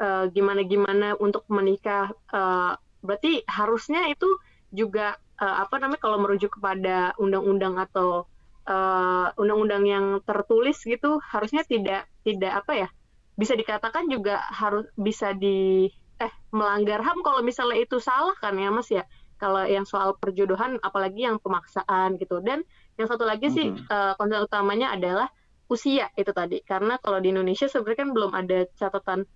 [0.00, 4.26] eh, gimana-gimana untuk menikah eh, berarti harusnya itu
[4.72, 8.24] juga eh, apa namanya kalau merujuk kepada undang-undang atau
[8.66, 12.88] eh, undang-undang yang tertulis gitu harusnya tidak tidak apa ya
[13.34, 15.88] bisa dikatakan juga harus bisa di
[16.20, 19.02] eh melanggar HAM kalau misalnya itu salah kan ya Mas ya?
[19.40, 22.38] Kalau yang soal perjodohan apalagi yang pemaksaan gitu.
[22.38, 22.62] Dan
[22.94, 23.90] yang satu lagi sih Mhm.
[23.90, 25.26] eh, concern utamanya adalah
[25.66, 26.62] usia itu tadi.
[26.62, 29.26] Karena kalau di Indonesia sebenarnya kan belum ada catatan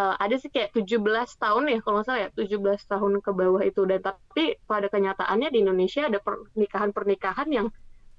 [0.00, 3.62] eh, ada sih kayak 17 tahun ya kalau nggak salah ya 17 tahun ke bawah
[3.64, 3.82] itu.
[3.84, 7.66] Dan tapi pada kenyataannya di Indonesia ada pernikahan-pernikahan yang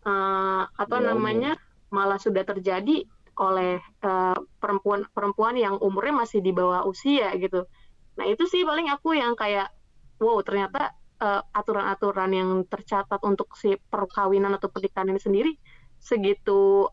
[0.05, 1.51] eh, apa Ya, namanya
[1.91, 3.03] malah sudah terjadi
[3.41, 7.65] oleh eh, perempuan-perempuan yang umurnya masih di bawah usia gitu.
[8.19, 9.71] Nah itu sih paling aku yang kayak
[10.21, 15.51] wow ternyata eh, aturan-aturan yang tercatat untuk si perkawinan atau pernikahan ini sendiri
[15.97, 16.89] segitu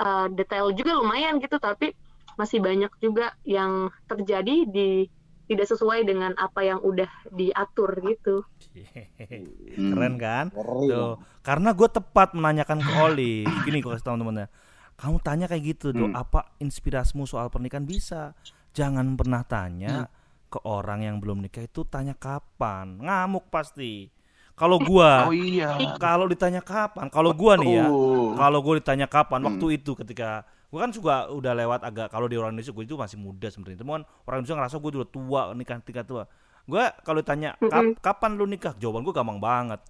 [0.00, 1.56] eh, detail juga lumayan gitu.
[1.62, 1.94] Tapi
[2.34, 5.06] masih banyak juga yang terjadi di
[5.44, 8.40] tidak sesuai dengan apa yang udah diatur gitu.
[8.72, 9.92] Hmm.
[9.92, 10.46] Keren kan?
[10.54, 13.34] Tuh, karena gue tepat menanyakan ke Oli.
[13.66, 14.48] Gini gue kasih tahu temen-temennya.
[14.96, 16.14] Kamu tanya kayak gitu, Do, Hmm.
[16.14, 18.32] apa inspirasimu soal pernikahan bisa?
[18.72, 20.10] Jangan pernah tanya Hmm.
[20.48, 23.02] ke orang yang belum nikah itu tanya kapan.
[23.02, 24.08] Ngamuk pasti.
[24.52, 25.74] Kalau gua, Oh iya.
[25.96, 27.88] kalau ditanya kapan, kalau gua nih ya,
[28.36, 29.48] kalau gue ditanya kapan Hmm.
[29.52, 32.96] waktu itu ketika gue kan juga udah lewat agak kalau di orang Indonesia gue itu
[32.96, 33.84] masih muda sebenarnya.
[33.84, 36.24] Teman orang Indonesia ngerasa gue udah tua nikah nikah tua.
[36.64, 38.72] Gue kalau ditanya "Kap- kapan lu nikah?
[38.80, 39.84] Jawaban gue gampang banget.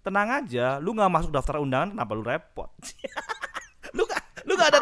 [0.00, 2.70] Tenang aja lu nggak masuk daftar undangan kenapa lu repot?
[3.90, 4.78] Lu gak lu gak ada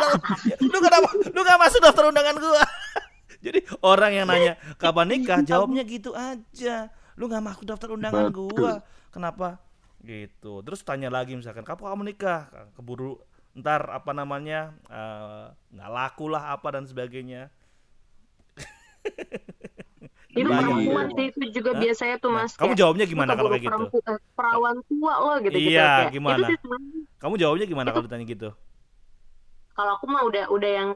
[0.61, 0.99] lu gak ada,
[1.33, 2.61] lu gak masuk daftar undangan gue
[3.49, 5.41] jadi orang yang nanya kapan nikah?
[5.41, 6.93] Jawabnya gitu aja.
[7.17, 8.73] Lu nggak masuk daftar undangan gue
[9.09, 9.59] kenapa?
[10.05, 10.61] Gitu.
[10.61, 12.53] Terus tanya lagi misalkan kapan kamu nikah?
[12.77, 13.17] Keburu
[13.57, 15.45] ntar apa namanya eh,
[15.75, 17.51] nggak laku lah apa dan sebagainya
[20.29, 21.83] Itu perempuan sih itu juga Hah?
[21.83, 22.53] biasanya tuh Nah, mas.
[22.55, 23.85] kamu kayak, jawabnya gimana "Lu kalau kayak gitu
[24.37, 25.57] Perawan tua lo gitu.
[25.59, 26.47] Iya, Kayak, gimana?
[26.47, 26.69] Itu
[27.19, 28.49] kamu jawabnya gimana kalau ditanya gitu
[29.77, 30.91] kalau aku mah udah udah yang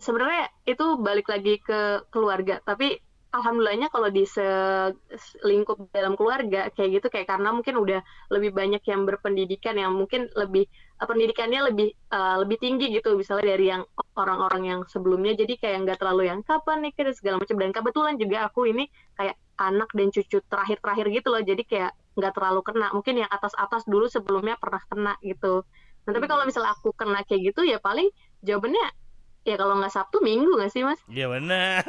[0.00, 2.98] sebenarnya itu balik lagi ke keluarga tapi
[3.34, 4.94] alhamdulillahnya kalau di se-
[5.48, 8.00] lingkup dalam keluarga kayak gitu kayak karena mungkin udah
[8.34, 10.66] lebih banyak yang berpendidikan yang mungkin lebih
[10.96, 13.82] pendidikannya lebih eh, lebih tinggi gitu misalnya dari yang
[14.14, 18.14] orang-orang yang sebelumnya jadi kayak nggak terlalu yang kapan nikah dan segala macam dan kebetulan
[18.14, 22.86] juga aku ini kayak anak dan cucu terakhir-terakhir gitu loh jadi kayak nggak terlalu kena
[22.90, 25.62] mungkin yang atas-atas dulu sebelumnya pernah kena gitu
[26.04, 28.92] Nah, tapi kalau misalnya aku kena kayak gitu ya paling jawabannya
[29.42, 31.00] ya kalau nggak Sabtu Minggu nggak sih Mas?
[31.06, 31.80] iya benar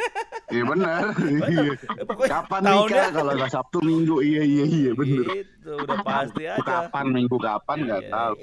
[0.45, 1.03] Iya benar.
[1.51, 1.73] Iya.
[2.05, 4.15] Pokoknya Kapan tahunnya- nikah kalau nggak Sabtu Minggu?
[4.21, 5.25] Iya iya iya benar.
[5.35, 8.11] itu udah pasti aja Kapan Minggu kapan nggak Iya.
[8.13, 8.35] tahu.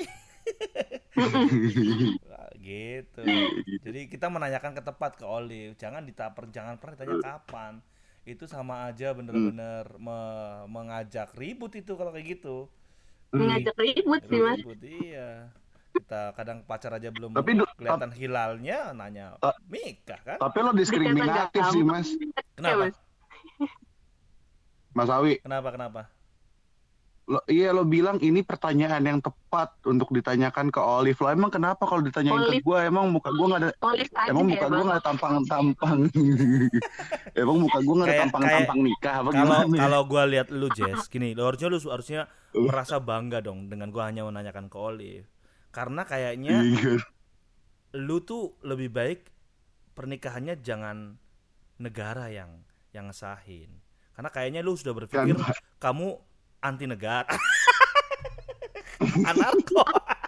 [1.17, 3.23] Wah, gitu.
[3.83, 5.77] Jadi kita menanyakan ke tepat ke Olive.
[5.77, 7.73] Jangan ditaper jangan pernah ditanya kapan.
[8.23, 12.71] Itu sama aja bener-bener me- mengajak ribut itu kalau kayak gitu.
[13.35, 14.59] Mengajak ribut sih Mas.
[14.63, 15.51] ribut iya.
[15.93, 19.37] Kita kadang pacar aja belum Tapi kelihatan hilalnya nanya
[19.69, 20.39] nikah kan?
[20.41, 21.83] Tapi lo diskriminatif sih.
[21.85, 22.09] Mas.
[22.57, 22.91] Kenapa.
[24.97, 26.13] Mas Awi, kenapa kenapa
[27.33, 31.17] lo, iya lo bilang ini pertanyaan yang tepat untuk ditanyakan ke Olive.
[31.17, 32.63] Lo emang kenapa kalau ditanyain ke Olive.
[32.63, 35.99] gue emang muka gue nggak ada Olive aja emang muka gue nggak ada tampang-tampang.
[37.41, 39.77] emang muka gue nggak ada Kayak- tampang-tampang nikah apa kalau gimana?
[39.79, 42.21] kalau gua lihat lu Jess gini lu harusnya lu harusnya
[42.69, 45.27] merasa bangga dong dengan gua hanya menanyakan ke Olive
[45.71, 47.01] karena kayaknya Iya.
[47.95, 49.33] lu tuh lebih baik
[49.93, 51.17] pernikahannya jangan
[51.77, 52.61] negara yang
[52.91, 53.81] yang ngesahin
[54.13, 55.57] karena kayaknya lu sudah berpikir Kan.
[55.79, 56.21] kamu
[56.63, 57.27] anti negara
[59.29, 59.83] anarko.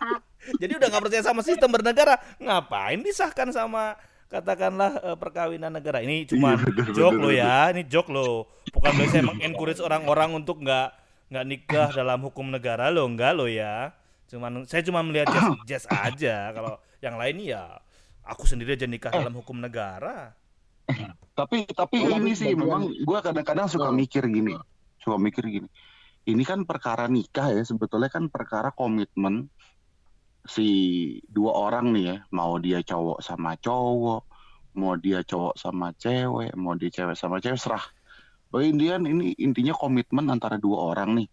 [0.60, 3.96] Jadi udah nggak percaya sama sistem bernegara ngapain disahkan sama
[4.28, 6.04] katakanlah eh, perkawinan negara?
[6.04, 7.40] Ini cuma Iya, bener, joke bener, lo bener.
[7.40, 8.28] ya ini joke lo
[8.68, 10.88] bukan biasanya emang encourage orang-orang untuk nggak
[11.32, 13.94] nggak nikah dalam hukum negara lo enggak lo ya.
[14.28, 16.50] Cuman saya cuma melihat jazz, jazz aja.
[16.52, 17.78] Kalau yang lain ya
[18.26, 20.34] aku sendiri aja nikah dalam hukum negara.
[21.32, 24.52] Tapi tapi Oh, ini sih memang gue kadang-kadang suka mikir gini,
[25.00, 25.68] suka mikir gini.
[26.24, 29.52] Ini kan perkara nikah ya sebetulnya kan perkara komitmen
[30.44, 30.68] si
[31.28, 34.22] dua orang nih ya, mau dia cowok sama cowok,
[34.76, 37.84] mau dia cowok sama cewek, mau dia cewek sama cewek serah.
[38.48, 41.28] Bagi Indian ini intinya komitmen antara dua orang nih.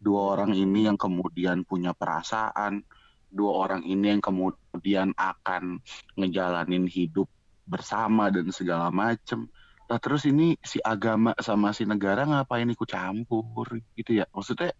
[0.00, 2.84] Dua orang ini yang kemudian punya perasaan,
[3.30, 5.78] dua orang ini yang kemudian akan
[6.18, 7.28] ngejalanin hidup
[7.68, 9.46] bersama dan segala macem.
[9.90, 13.66] Nah terus ini si agama sama si negara ngapain ikut campur
[13.98, 14.24] gitu ya?
[14.30, 14.70] Maksudnya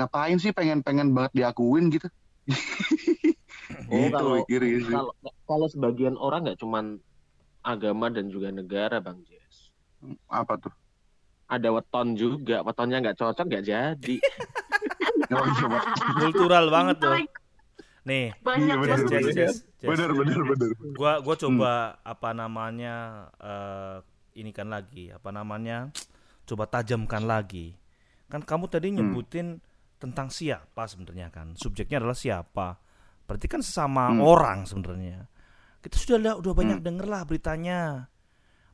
[0.00, 2.08] ngapain sih pengen-pengen banget diakuin gitu?
[3.84, 4.94] Oh, gitu mikirnya sih.
[4.96, 5.12] Kalau
[5.44, 7.00] kalau sebagian orang nggak cuman
[7.64, 9.72] agama dan juga negara, Bang Jess.
[10.28, 10.72] Apa tuh?
[11.48, 14.16] Ada weton juga, wetonnya nggak cocok nggak jadi.
[15.32, 15.80] Oh iya,
[16.20, 17.16] kultural banget tuh
[18.04, 19.32] nih banyak Iya, bener, Jess, bener.
[19.32, 19.88] Jess, Jess.
[19.88, 20.68] Bener, bener, bener.
[20.92, 21.72] gua gua coba
[22.04, 22.96] apa namanya
[23.40, 23.98] eh
[24.34, 25.90] ini kan lagi apa namanya
[26.48, 27.72] coba tajamkan lagi
[28.28, 28.96] kan kamu tadi Hmm.
[29.00, 29.58] nyebutin
[29.96, 32.76] tentang siapa sebenarnya kan subjeknya adalah siapa
[33.24, 34.20] berarti kan sesama Hmm.
[34.20, 35.24] orang sebenarnya
[35.80, 36.86] kita sudah lah- udah banyak Hmm.
[36.86, 37.80] denger lah beritanya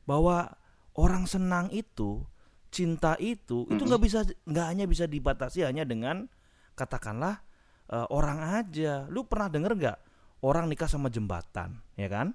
[0.03, 0.49] bahwa
[0.97, 2.25] orang senang itu
[2.71, 3.89] cinta itu itu Hmm.
[3.91, 6.27] nggak bisa nggak hanya bisa dibatasi hanya dengan
[6.75, 7.43] katakanlah
[7.91, 9.97] eh, orang aja lu pernah denger nggak
[10.47, 12.31] orang nikah sama jembatan ya kan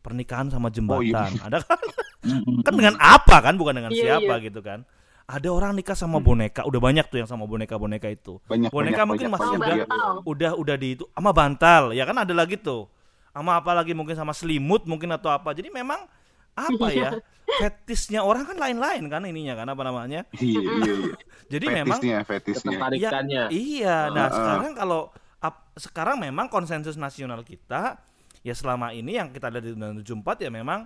[0.00, 1.44] pernikahan sama jembatan iya.
[1.44, 1.78] ada kan?
[2.66, 3.56] Kan dengan apa kan?
[3.56, 4.84] Bukan dengan Iya, siapa gitu kan?
[5.24, 6.68] Ada orang nikah sama boneka.
[6.68, 8.36] Udah banyak tuh yang sama boneka boneka itu.
[8.44, 10.10] Banyak, Boneka banyak, mungkin banyak, masih Oh, banyak, udah- iya.
[10.26, 11.04] udah udah di itu.
[11.14, 11.96] Sama bantal.
[11.96, 12.90] Ya kan ada lagi tuh.
[13.30, 13.94] Sama apa lagi?
[13.94, 15.54] Mungkin sama selimut mungkin atau apa.
[15.54, 16.04] Jadi memang
[16.52, 17.14] apa ya?
[17.60, 20.20] Fetisnya orang kan lain-lain kan ininya kan apa namanya?
[20.36, 20.94] Iya, iya, iya.
[21.56, 22.70] jadi memang Fetisnya, fetisnya.
[22.76, 23.42] Ketertarikannya.
[23.48, 24.36] Iya, nah Heeh.
[24.36, 25.00] sekarang kalau
[25.40, 27.96] ap- sekarang memang konsensus nasional kita
[28.40, 30.80] ya selama ini yang kita lihat di Undang-Undang 74 ya memang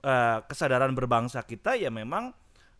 [0.00, 2.30] eh, kesadaran berbangsa kita ya memang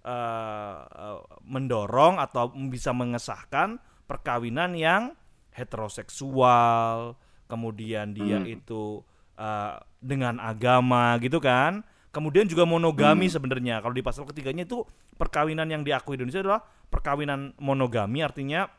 [0.04, 5.16] eh, eh, mendorong atau bisa mengesahkan perkawinan yang
[5.54, 7.16] heteroseksual,
[7.48, 8.48] kemudian dia Hmm.
[8.48, 9.00] itu
[9.34, 11.82] eh, dengan agama gitu kan.
[12.14, 13.34] Kemudian juga monogami Hmm.
[13.34, 13.82] sebenarnya.
[13.82, 14.86] Kalau di pasal ketiganya itu
[15.18, 18.70] perkawinan yang diakui Indonesia adalah perkawinan monogami artinya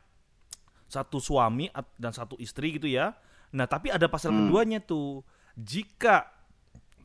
[0.87, 1.67] satu suami
[1.99, 3.11] dan satu istri gitu ya.
[3.55, 4.39] Nah, tapi ada pasal Hmm.
[4.45, 5.23] keduanya tuh.
[5.55, 6.27] Jika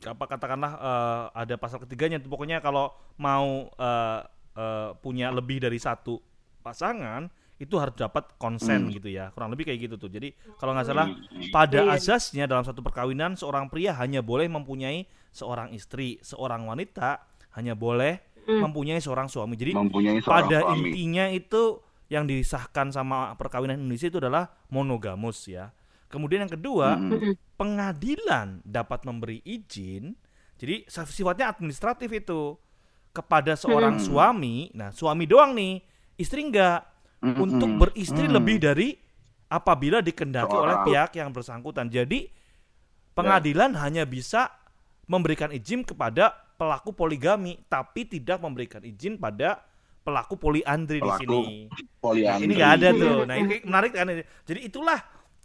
[0.01, 4.19] apa katakanlah eh, ada pasal ketiganya tuh pokoknya kalau mau eh,
[4.51, 6.19] eh, punya lebih dari satu
[6.59, 8.91] pasangan itu harus dapat konsen Hmm.
[8.91, 9.29] gitu ya.
[9.31, 10.09] Kurang lebih kayak gitu tuh.
[10.09, 11.53] Jadi kalau nggak salah Hmm.
[11.53, 11.93] pada Iya.
[11.95, 17.21] asasnya dalam satu perkawinan seorang pria hanya boleh mempunyai seorang istri, seorang wanita
[17.53, 18.65] hanya boleh Hmm.
[18.65, 19.53] mempunyai seorang suami.
[19.53, 20.89] Jadi mempunyai seorang pada suami.
[20.89, 21.77] intinya itu
[22.09, 25.69] yang disahkan sama perkawinan Indonesia itu adalah monogamus ya.
[26.11, 27.33] Kemudian yang kedua, Mm-mm.
[27.55, 30.13] pengadilan dapat memberi izin.
[30.59, 32.59] Jadi sifatnya administratif itu
[33.11, 34.05] kepada seorang Hmm.
[34.05, 34.69] suami.
[34.75, 35.81] Nah, suami doang nih,
[36.19, 36.85] istri enggak
[37.23, 37.39] Mm-mm.
[37.41, 38.35] untuk beristri Mm.
[38.35, 38.89] lebih dari
[39.51, 41.91] apabila dikendaki oleh pihak yang bersangkutan.
[41.91, 42.29] Jadi
[43.11, 44.47] pengadilan hanya bisa
[45.11, 49.59] memberikan izin kepada pelaku poligami, tapi tidak memberikan izin pada
[50.01, 51.67] pelaku poliandri di Pelaku sini.
[51.99, 52.45] Poliandri.
[52.47, 53.17] Ini nggak ada tuh.
[53.27, 54.07] Nah ini menarik kan.
[54.47, 54.97] Jadi itulah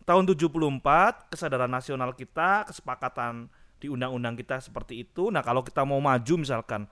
[0.06, 5.28] tahun 74 kesadaran nasional kita, kesepakatan di undang-undang kita seperti itu.
[5.28, 6.86] Nah kalau kita mau maju misalkan,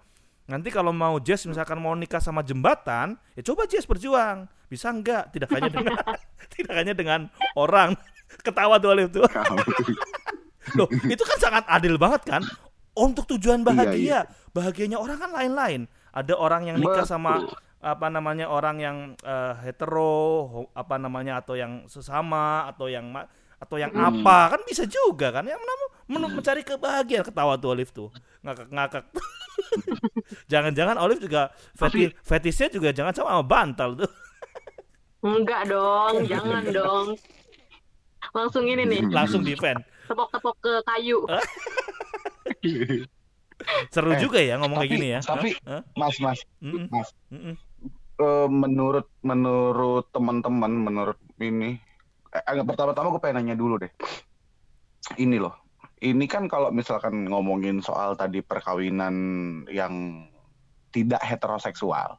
[0.51, 4.51] nanti kalau mau Jess misalkan mau nikah sama jembatan, ya coba Jess berjuang.
[4.67, 5.31] Bisa enggak?
[5.31, 5.95] Tidak hanya dengan
[6.59, 7.21] tidak hanya dengan
[7.55, 7.95] orang
[8.47, 9.25] ketawa tuh Alif tuh.
[10.75, 12.43] Loh, itu kan sangat adil banget kan?
[12.95, 14.19] Untuk tujuan Iya, bahagia,
[14.55, 15.81] bahagianya orang kan lain-lain.
[16.15, 17.43] Ada orang yang nikah sama.
[17.85, 23.13] Apa namanya orang yang eh, hetero, apa namanya atau yang sesama atau yang
[23.55, 24.25] atau yang Hmm.
[24.25, 25.45] apa kan bisa juga kan?
[25.45, 28.09] Yang menam- men- mencari kebahagiaan ketawa tuh Olive tuh
[28.41, 29.05] ngakak-ngakak.
[30.53, 34.11] Jangan-jangan Olive juga feti fetisnya juga jangan sama sama bantal tuh.
[35.21, 37.07] Enggak dong, jangan dong.
[38.33, 39.85] Langsung ini nih, Langsung defend.
[40.05, 41.21] tepok-tepok ke kayu.
[43.89, 45.21] Seru Eh, juga ya ngomong kayak gini ya.
[45.23, 45.81] tapi Hah?
[45.95, 46.91] Mas, Mas, Mm-mm.
[46.91, 47.09] Mas.
[47.31, 47.55] Mm-mm.
[48.15, 51.79] Eh, menurut menurut teman-teman, menurut ini,
[52.31, 53.91] eh, agak pertama-tama gue pengen nanya dulu deh.
[55.15, 55.53] Ini loh,
[56.01, 59.15] ini kan kalau misalkan ngomongin soal tadi perkawinan
[59.69, 60.25] yang
[60.89, 62.17] tidak heteroseksual,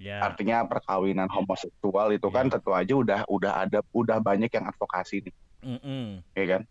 [0.00, 0.24] Ya.
[0.24, 2.56] artinya perkawinan homoseksual itu kan Iya.
[2.56, 6.24] tentu aja udah udah ada udah banyak yang advokasi nih, Mm-mm.
[6.32, 6.62] ya kan?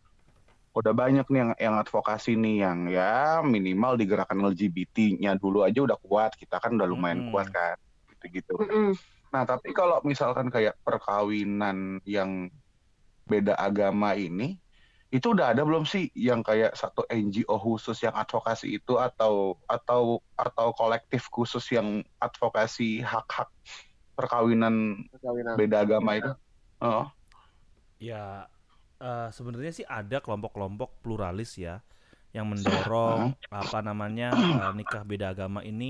[0.73, 5.85] Udah banyak nih yang yang advokasi nih yang ya minimal di gerakan LGBT-nya dulu aja
[5.85, 7.31] udah kuat, kita kan udah lumayan Mm-mm.
[7.31, 7.77] kuat kan,
[8.19, 8.59] gitu-gitu.
[8.59, 8.99] Mm-mm.
[9.33, 12.49] Nah, tapi kalau misalkan kayak perkawinan yang
[13.29, 14.57] beda agama ini,
[15.13, 20.21] itu udah ada belum sih yang kayak satu NGO khusus yang advokasi itu atau atau
[20.37, 23.49] atau kolektif khusus yang advokasi hak-hak
[24.17, 25.57] perkawinan Perkawinan.
[25.57, 26.31] beda agama itu?
[26.81, 27.05] Oh,
[28.05, 28.15] Ya
[29.03, 31.71] eh, sebenarnya sih ada kelompok-kelompok pluralis ya
[32.35, 33.21] yang mendorong
[33.61, 35.85] apa namanya eh, nikah beda agama ini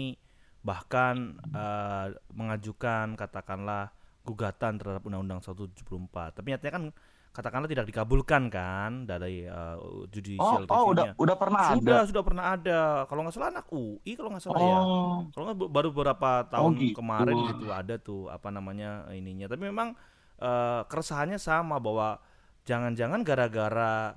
[0.60, 3.95] bahkan eh, mengajukan katakanlah
[4.28, 6.36] gugatan terhadap Undang-Undang 174.
[6.36, 6.84] Tapi nyatanya kan
[7.30, 10.91] katakanlah tidak dikabulkan kan dari oh, judicial oh review-nya.
[10.91, 12.07] udah udah pernah Sudah, ada.
[12.10, 12.80] sudah pernah ada.
[13.07, 14.78] Kalau nggak salah anak UI kalau nggak salah ya.
[14.82, 16.97] Oh, Kalau nggak baru beberapa tahun gitu.
[16.99, 19.47] kemarin gitu ada tuh apa namanya ininya.
[19.47, 19.95] Tapi memang
[20.41, 22.20] eh, keresahannya sama bahwa
[22.68, 24.14] jangan-jangan gara-gara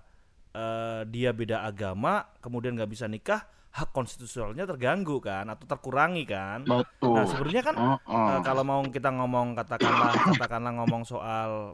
[0.53, 6.60] eh, dia beda agama kemudian nggak bisa nikah hak konstitusionalnya terganggu kan atau terkurangi kan.
[6.68, 7.16] Betul.
[7.16, 8.28] Nah, sebenarnya kan Heeh.
[8.36, 11.72] Eh, kalau mau kita ngomong katakanlah katakanlah ngomong soal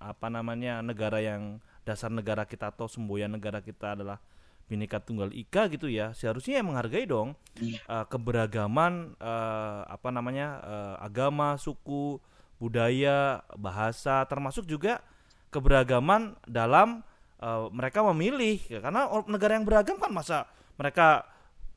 [0.00, 4.20] apa namanya negara yang dasar negara kita atau semboyan negara kita adalah
[4.68, 10.94] Bhinneka Tunggal Ika gitu ya seharusnya ya menghargai dong eh, keberagaman eh, apa namanya eh,
[11.00, 12.20] agama suku
[12.60, 15.00] budaya bahasa termasuk juga
[15.48, 17.00] keberagaman dalam
[17.40, 20.44] eh, mereka memilih karena negara yang beragam kan masa
[20.80, 21.28] mereka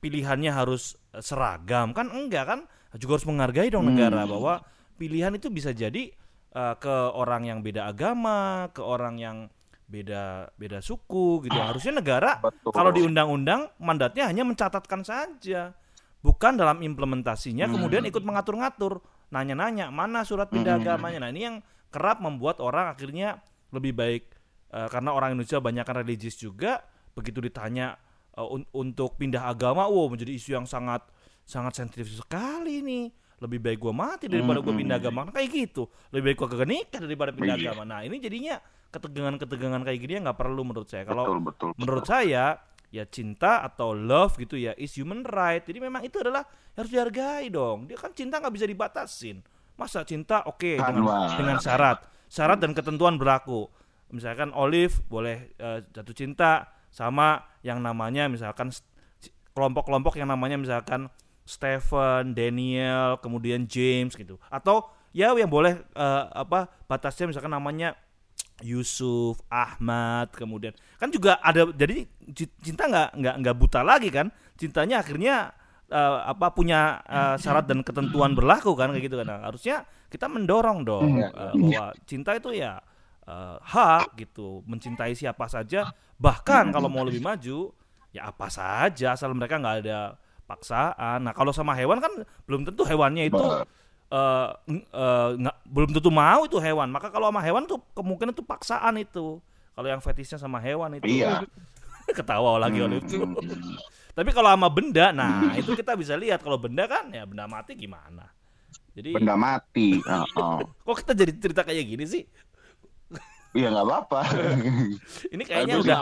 [0.04, 1.95] pilihannya harus eh, seragam.
[1.95, 2.60] Kan enggak kan?
[2.99, 4.62] Juga harus menghargai dong negara bahwa
[4.99, 6.12] pilihan itu bisa jadi
[6.51, 9.38] eh, ke orang yang beda agama ke orang yang
[9.88, 11.56] beda beda suku gitu.
[11.56, 12.76] Harusnya negara Betul.
[12.76, 15.72] kalau di undang-undang mandatnya hanya mencatatkan saja.
[16.24, 19.04] Bukan dalam implementasinya kemudian ikut mengatur-ngatur.
[19.34, 21.28] Nanya-nanya mana surat pindah agamanya?
[21.28, 21.56] Nah ini yang
[21.91, 23.43] kerap membuat orang akhirnya
[23.74, 24.24] lebih baik
[24.72, 26.80] eh, karena orang Indonesia banyak religius juga.
[27.14, 27.93] Begitu ditanya
[28.36, 31.06] un- untuk pindah agama wow menjadi isu yang sangat
[31.44, 33.06] sangat sensitif sekali nih.
[33.38, 35.28] Lebih baik gua mati daripada gua pindah agama.
[35.28, 35.84] Nah, kayak gitu.
[36.10, 37.66] Lebih baik gua kagak nikah daripada pindah Iya.
[37.76, 37.84] agama.
[37.84, 38.56] Nah ini jadinya
[38.90, 41.04] ketegangan-ketegangan kayak gini ya nggak perlu menurut saya.
[41.04, 41.70] Kalau betul betul.
[41.76, 42.44] menurut saya
[42.94, 45.66] ya cinta atau love gitu ya is human right.
[45.66, 47.90] Jadi memang itu adalah harus dihargai dong.
[47.90, 49.42] Dia kan cinta nggak bisa dibatasin.
[49.76, 52.06] Masa cinta oke Kan, dengan dengan syarat.
[52.30, 53.66] Syarat dan ketentuan berlaku.
[54.14, 58.70] Misalkan Olive boleh eh, jatuh cinta sama yang namanya misalkan
[59.55, 61.07] kelompok-kelompok yang namanya misalkan
[61.43, 64.39] Stephen, Daniel, kemudian James gitu.
[64.47, 67.95] Atau ya yang boleh eh, apa batasnya misalkan namanya
[68.64, 70.72] Yusuf, Ahmad, kemudian.
[71.01, 74.32] Kan juga ada jadi ci- cinta nggak nggak nggak buta lagi kan?
[74.55, 75.51] Cintanya akhirnya
[75.91, 79.28] eh, apa punya eh, syarat dan ketentuan berlaku kan kayak gitu kan?
[79.28, 82.80] Nah, harusnya kita mendorong dong eh, bahwa cinta itu ya
[83.24, 87.72] eh, hak gitu mencintai siapa saja bahkan kalau mau lebih maju
[88.14, 90.16] ya apa saja asal mereka nggak ada
[90.46, 91.26] paksaan.
[91.26, 92.14] Nah kalau sama hewan kan
[92.46, 93.42] belum tentu hewannya itu
[94.14, 96.94] eh, ng- eh, nggak belum tentu mau itu hewan.
[96.94, 99.42] Maka kalau sama hewan tuh kemungkinan itu paksaan itu.
[99.74, 101.10] Kalau yang fetisnya sama hewan itu.
[101.10, 101.42] Iya.
[102.18, 103.24] ketawa lagi oleh itu.
[104.14, 106.46] Tapi kalau sama benda nah itu kita bisa lihat.
[106.46, 108.30] Kalau benda kan ya benda mati gimana?
[108.94, 109.98] Jadi Benda mati.
[109.98, 110.58] Heeh.
[110.86, 112.22] kok kita jadi cerita kayak gini sih
[113.54, 114.20] Iya nggak apa-apa.
[115.34, 115.97] ini kayaknya udah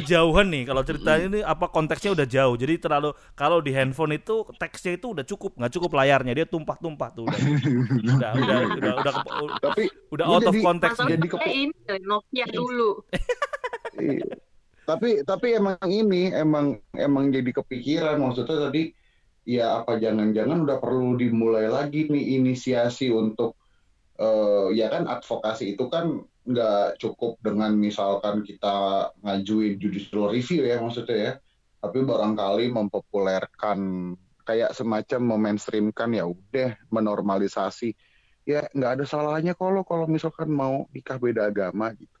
[0.00, 2.56] kejauhan nih kalau ceritanya ini apa konteksnya udah jauh.
[2.56, 7.08] Jadi terlalu kalau di handphone itu teksnya itu udah cukup nggak cukup layarnya dia tumpah-tumpah
[7.12, 7.36] tuh udah.
[8.16, 11.76] Udah udah udah udah, kepa- Tapi udah out of jadi- konteks Masalah jadi saya ini
[12.00, 12.90] Nokia dulu.
[13.96, 14.24] Iya.
[14.86, 16.66] tapi tapi emang ini emang
[16.96, 18.16] emang jadi kepikiran.
[18.16, 18.88] Maksudnya tadi
[19.44, 23.52] ya apa jangan-jangan udah perlu dimulai lagi nih inisiasi untuk
[24.16, 30.78] eh, ya kan advokasi itu kan nggak cukup dengan misalkan kita ngajuin judicial review ya
[30.78, 31.32] maksudnya ya.
[31.82, 33.78] Tapi barangkali mempopulerkan
[34.46, 37.92] kayak semacam memainstreamkan ya udah menormalisasi.
[38.46, 42.14] Ya nggak ada salahnya kalau kalau misalkan mau nikah beda agama gitu.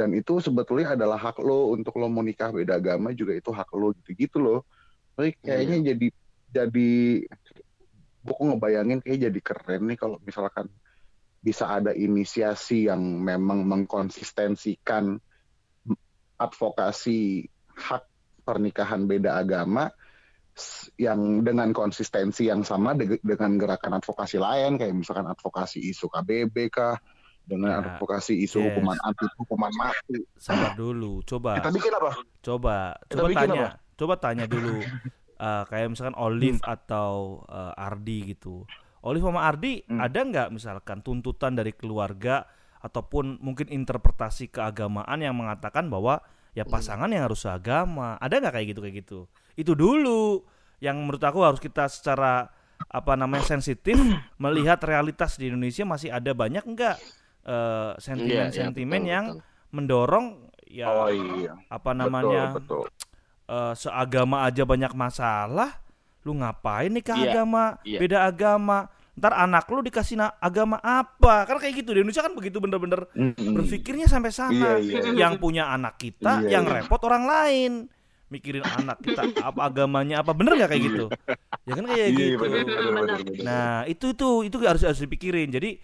[0.00, 3.68] Dan itu sebetulnya adalah hak lo untuk lo mau nikah beda agama juga itu hak
[3.76, 4.64] lo gitu-gitu loh.
[5.12, 6.08] Tapi kayaknya jadi
[6.50, 6.92] jadi
[8.20, 10.68] gue kok ngebayangin kayak jadi keren nih kalau misalkan
[11.40, 15.16] bisa ada inisiasi yang memang mengkonsistensikan
[16.36, 17.44] advokasi
[17.76, 18.04] hak
[18.42, 19.88] pernikahan beda agama
[21.00, 26.68] yang dengan konsistensi yang sama de- dengan gerakan advokasi lain kayak misalkan advokasi isu KBB
[26.68, 26.96] kah
[27.40, 28.66] dengan Ya, advokasi isu yes.
[28.70, 30.22] hukuman anti hukuman mati.
[30.36, 31.58] Sabar dulu coba.
[31.58, 32.10] Kita bikin apa?
[32.44, 32.76] Coba
[33.08, 33.64] Kita coba bikin tanya.
[33.66, 33.70] apa?
[33.96, 34.76] coba tanya dulu
[35.44, 38.64] eh, kayak misalkan Olive atau eh, Ardi gitu
[39.00, 39.98] Olive sama Ardi Hmm.
[39.98, 42.44] ada nggak misalkan tuntutan dari keluarga
[42.78, 46.20] ataupun mungkin interpretasi keagamaan yang mengatakan bahwa
[46.50, 49.18] ya pasangan yang harus seagama ada nggak kayak gitu kayak gitu
[49.54, 50.42] itu dulu
[50.80, 52.48] yang menurut aku harus kita secara
[52.88, 53.96] apa namanya sensitif
[54.42, 56.96] melihat realitas di Indonesia masih ada banyak nggak
[57.44, 59.42] eh, sentimen-sentimen Iya, betul, yang betul.
[59.70, 60.26] mendorong
[60.66, 63.50] ya oh iya apa namanya betul, betul.
[63.50, 65.79] eh, seagama aja banyak masalah
[66.20, 67.98] lu ngapain nikah Iya, agama iya.
[67.98, 68.78] beda agama
[69.12, 73.04] ntar anak lu dikasih na- agama apa kan kayak gitu di Indonesia kan begitu bener-bener
[73.12, 73.52] Mm-mm.
[73.52, 75.16] berpikirnya sampai sana Iya, iya.
[75.18, 76.72] yang punya anak kita Iya, yang iya.
[76.80, 77.72] repot orang lain
[78.30, 81.06] mikirin anak kita apa agamanya apa bener nggak kayak gitu
[81.66, 83.42] ya kan kayak Iya, gitu bener, bener, bener, bener.
[83.42, 85.50] Nah, itu itu itu harus harus dipikirin.
[85.50, 85.82] Jadi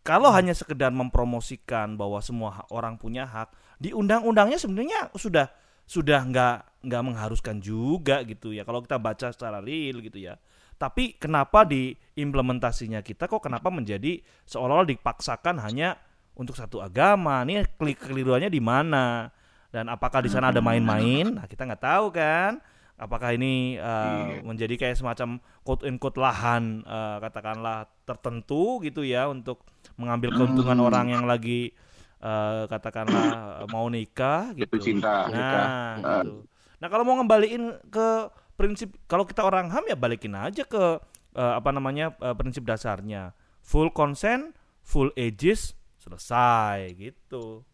[0.00, 5.46] kalau hanya sekedar mempromosikan bahwa semua orang punya hak, di undang-undangnya sebenarnya sudah
[5.90, 8.62] sudah nggak nggak mengharuskan juga gitu ya.
[8.62, 10.38] Kalau kita baca secara real gitu ya.
[10.78, 15.98] Tapi kenapa di implementasinya kita kok kenapa menjadi seolah-olah dipaksakan hanya
[16.38, 17.42] untuk satu agama?
[17.42, 19.28] Ini keli- keliruannya di mana?
[19.74, 21.36] Dan apakah di sana ada main-main?
[21.36, 22.62] Nah, kita nggak tahu kan.
[23.00, 29.64] Apakah ini uh, menjadi kayak semacam quote unquote lahan uh, katakanlah tertentu gitu ya untuk
[29.96, 30.88] mengambil keuntungan Hmm.
[30.88, 31.72] orang yang lagi
[32.20, 34.76] uh, katakanlah uh, mau nikah gitu.
[34.80, 35.26] Cinta.
[35.26, 35.66] Nah, nikah.
[35.98, 36.32] gitu.
[36.80, 38.08] Nah, kalau mau ngembaliin ke
[38.56, 41.00] prinsip kalau kita orang HAM ya balikin aja ke
[41.36, 43.32] uh, apa namanya uh, prinsip dasarnya.
[43.60, 47.64] Full consent, full ages, selesai gitu.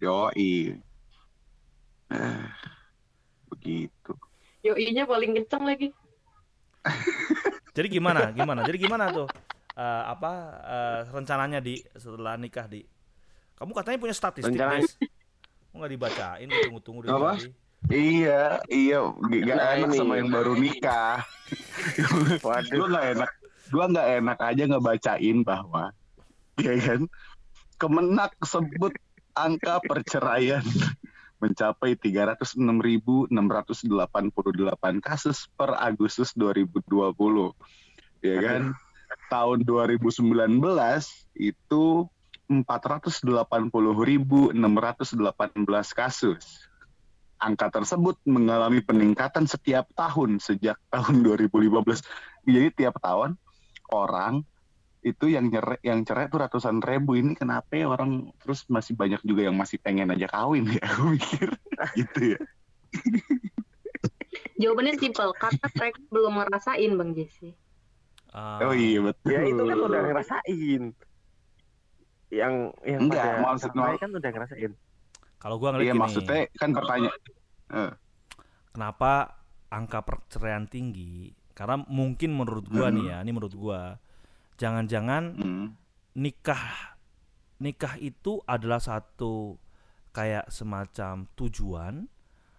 [0.00, 0.76] Yoi.
[2.12, 2.44] Eh,
[3.52, 4.12] begitu.
[4.64, 5.88] Yoi-nya paling kenceng lagi.
[7.76, 8.32] Jadi gimana?
[8.32, 8.64] Gimana?
[8.64, 9.28] Jadi gimana tuh?
[9.76, 10.32] Eh, apa
[10.64, 12.80] eh, rencananya di setelah nikah di?
[13.56, 14.92] Kamu katanya punya statistik, Rencana- Des.
[14.96, 16.46] Kok nggak dibacain?
[16.48, 17.32] Tunggu-tunggu dari Apa?
[17.34, 17.50] tadi.
[17.86, 19.96] Iya, iya, gak Nah, enak ini.
[19.96, 21.22] sama yang baru nikah.
[22.46, 22.72] Waduh.
[22.72, 23.30] Gue gak enak,
[23.70, 25.84] gue gak enak aja ngebacain bahwa,
[26.58, 27.06] ya kan,
[27.76, 28.96] Kemenak sebut
[29.34, 30.64] angka perceraian
[31.44, 33.30] mencapai 306.688
[34.98, 37.52] kasus per Agustus 2020.
[38.24, 38.72] Ya kan?
[39.28, 40.18] Tahun 2019
[41.36, 41.84] itu
[42.46, 44.54] 480.618
[45.92, 46.44] kasus.
[47.36, 51.84] Angka tersebut mengalami peningkatan setiap tahun sejak tahun 2015.
[52.46, 53.36] Jadi tiap tahun
[53.92, 54.46] orang
[55.06, 59.22] itu yang nyere, yang cerai tuh ratusan ribu ini kenapa ya orang terus masih banyak
[59.22, 61.54] juga yang masih pengen aja kawin ya aku mikir
[61.94, 62.40] gitu ya
[64.56, 67.52] Jawabannya simpel, karena mereka belum ngerasain Bang Jesse.
[68.32, 70.82] Ah, oh iya betul Ya itu kan udah ngerasain.
[72.26, 74.72] Yang yang Enggak, pada maksud- kan udah ngerasain.
[75.36, 77.20] Kalau gua ngeliat iya gini, maksudnya kan pertanyaan
[78.72, 79.12] kenapa
[79.68, 81.32] angka perceraian tinggi?
[81.52, 82.96] Karena mungkin menurut gua Hmm.
[82.96, 83.96] nih ya, ini menurut gua,
[84.56, 85.66] jangan-jangan hmm,
[86.14, 86.96] nikah
[87.56, 89.56] nikah itu adalah satu
[90.10, 92.04] kayak semacam tujuan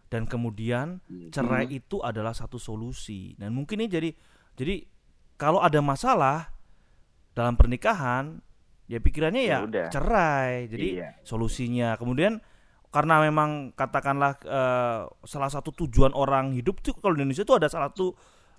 [0.07, 1.77] dan kemudian cerai Hmm.
[1.77, 4.09] itu adalah satu solusi dan mungkin ini jadi
[4.55, 4.75] jadi
[5.35, 6.49] kalau ada masalah
[7.33, 8.41] dalam pernikahan
[8.87, 9.87] ya pikirannya ya, Ya udah.
[9.91, 11.09] cerai jadi Iya.
[11.21, 12.39] solusinya kemudian
[12.87, 17.67] karena memang katakanlah eh, salah satu tujuan orang hidup tuh kalau di Indonesia itu ada
[17.67, 18.15] salah satu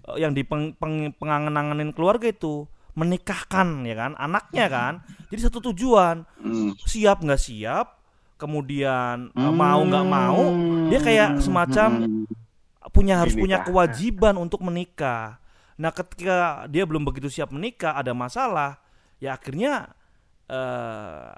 [0.07, 4.93] eh, yang di peng, peng- pengangen-angenin keluarga itu menikahkan ya kan anaknya kan
[5.31, 6.76] jadi satu tujuan hmm.
[6.85, 7.87] siap nggak siap
[8.37, 10.43] kemudian eh, mau nggak mau
[10.89, 12.24] dia kayak semacam Hmm.
[12.89, 15.37] punya harus punya kewajiban untuk menikah.
[15.76, 18.81] Nah, ketika dia belum begitu siap menikah, ada masalah,
[19.20, 19.93] ya akhirnya
[20.49, 21.32] eh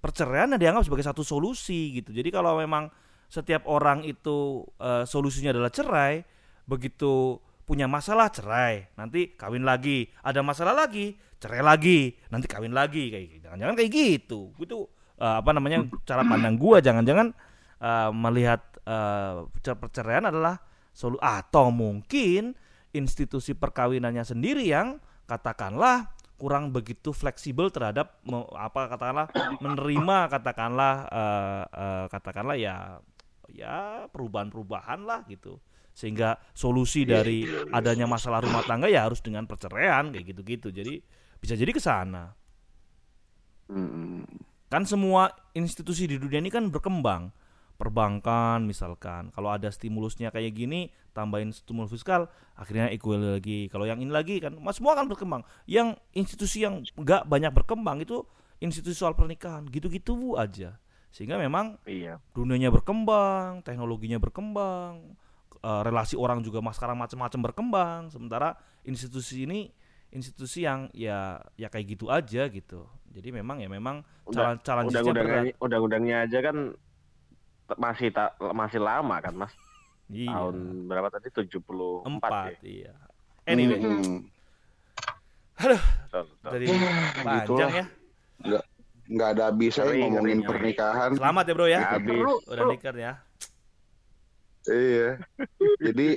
[0.00, 2.14] perceraian dianggap sebagai satu solusi gitu.
[2.14, 2.88] Jadi kalau memang
[3.26, 6.22] setiap orang itu eh, solusinya adalah cerai,
[6.64, 13.10] begitu punya masalah cerai, nanti kawin lagi, ada masalah lagi, cerai lagi, nanti kawin lagi
[13.10, 13.42] kayak gitu.
[13.50, 14.40] Jangan-jangan kayak gitu.
[14.62, 14.86] Itu
[15.18, 17.34] eh, apa namanya cara pandang gua jangan-jangan
[17.82, 20.62] eh, melihat eh, perceraian adalah
[20.94, 22.56] solu atau mungkin
[22.96, 24.96] institusi perkawinannya sendiri yang
[25.28, 29.28] katakanlah kurang begitu fleksibel terhadap me- apa katakanlah
[29.60, 32.76] menerima katakanlah eh, eh, katakanlah ya
[33.52, 35.56] ya perubahan-perubahan lah gitu.
[35.96, 40.68] Sehingga solusi dari adanya masalah rumah tangga ya harus dengan perceraian kayak gitu-gitu.
[40.68, 41.00] Jadi
[41.40, 42.36] bisa jadi ke sana.
[44.68, 47.32] Kan semua institusi di dunia ini kan berkembang
[47.76, 49.30] perbankan misalkan.
[49.36, 53.68] Kalau ada stimulusnya kayak gini tambahin stimulus fiskal akhirnya equal lagi.
[53.68, 55.42] Kalau yang ini lagi kan mas semua akan berkembang.
[55.68, 58.24] Yang institusi yang nggak banyak berkembang itu
[58.58, 59.68] institusi soal pernikahan.
[59.68, 60.80] Gitu-gitu aja.
[61.12, 62.20] Sehingga memang Iya.
[62.36, 65.16] dunianya berkembang teknologinya berkembang
[65.64, 68.00] eh, relasi orang juga mas sekarang macam-macam berkembang.
[68.12, 69.72] Sementara institusi ini
[70.14, 72.86] institusi yang ya ya kayak gitu aja gitu.
[73.10, 74.04] Jadi memang ya memang
[74.60, 75.08] challenge-nya berat.
[75.08, 76.56] Undang-undangnya undang-undangnya aja kan
[77.74, 79.52] masih tak masih lama kan Mas.
[80.06, 80.56] iya Tahun
[80.86, 81.26] berapa tadi?
[81.28, 82.58] 74 empat ya.
[82.62, 82.92] iya
[83.44, 84.22] anyway Hmm.
[86.44, 87.86] Jadi gitu panjang ya
[89.06, 90.48] nggak ada habisnya Ngeri, ngomongin ngeri, ngeri.
[90.50, 92.20] pernikahan selamat ya bro ya Habis.
[92.44, 93.12] Udah nikah ya
[94.66, 95.08] iya
[95.78, 96.08] jadi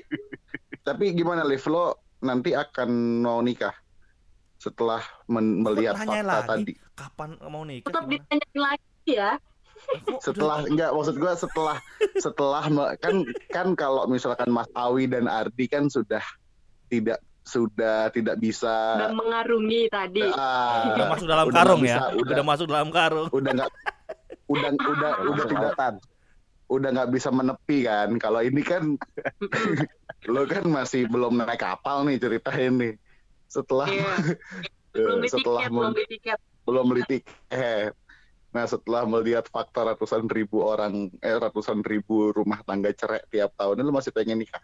[0.82, 2.90] tapi gimana Liv lo nanti akan
[3.22, 3.72] mau nikah
[4.58, 6.50] setelah melihat fakta lagi?
[6.50, 9.32] tadi kapan mau nikah Tetap ditanyain lagi ya.
[10.20, 11.78] Setelah enggak maksud gua setelah
[12.18, 12.64] setelah
[13.00, 13.16] kan
[13.50, 16.22] kan kalau misalkan Mas Awi dan Ardi kan sudah
[16.88, 18.70] tidak sudah tidak bisa
[19.02, 20.22] Udah mengarungi tadi.
[20.30, 23.52] Ah, udah masuk dalam udah karung nggak ya bisa, udah, udah masuk dalam karung udah
[23.58, 23.72] nggak
[24.46, 25.94] udah udah udah tidak lautan.
[26.70, 28.84] udah nggak bisa menepi kan kalau ini kan
[30.30, 32.94] lo kan masih belum naik kapal nih ceritain nih
[33.46, 34.14] setelah Iya.
[34.14, 34.38] eh,
[34.94, 36.40] Belum beli setelah tiket, belum beli tiket.
[36.66, 37.92] belum beli tiket
[38.50, 43.86] nah setelah melihat fakta ratusan ribu orang eh ratusan ribu rumah tangga cerai tiap tahun
[43.86, 44.62] lo masih pengen nikah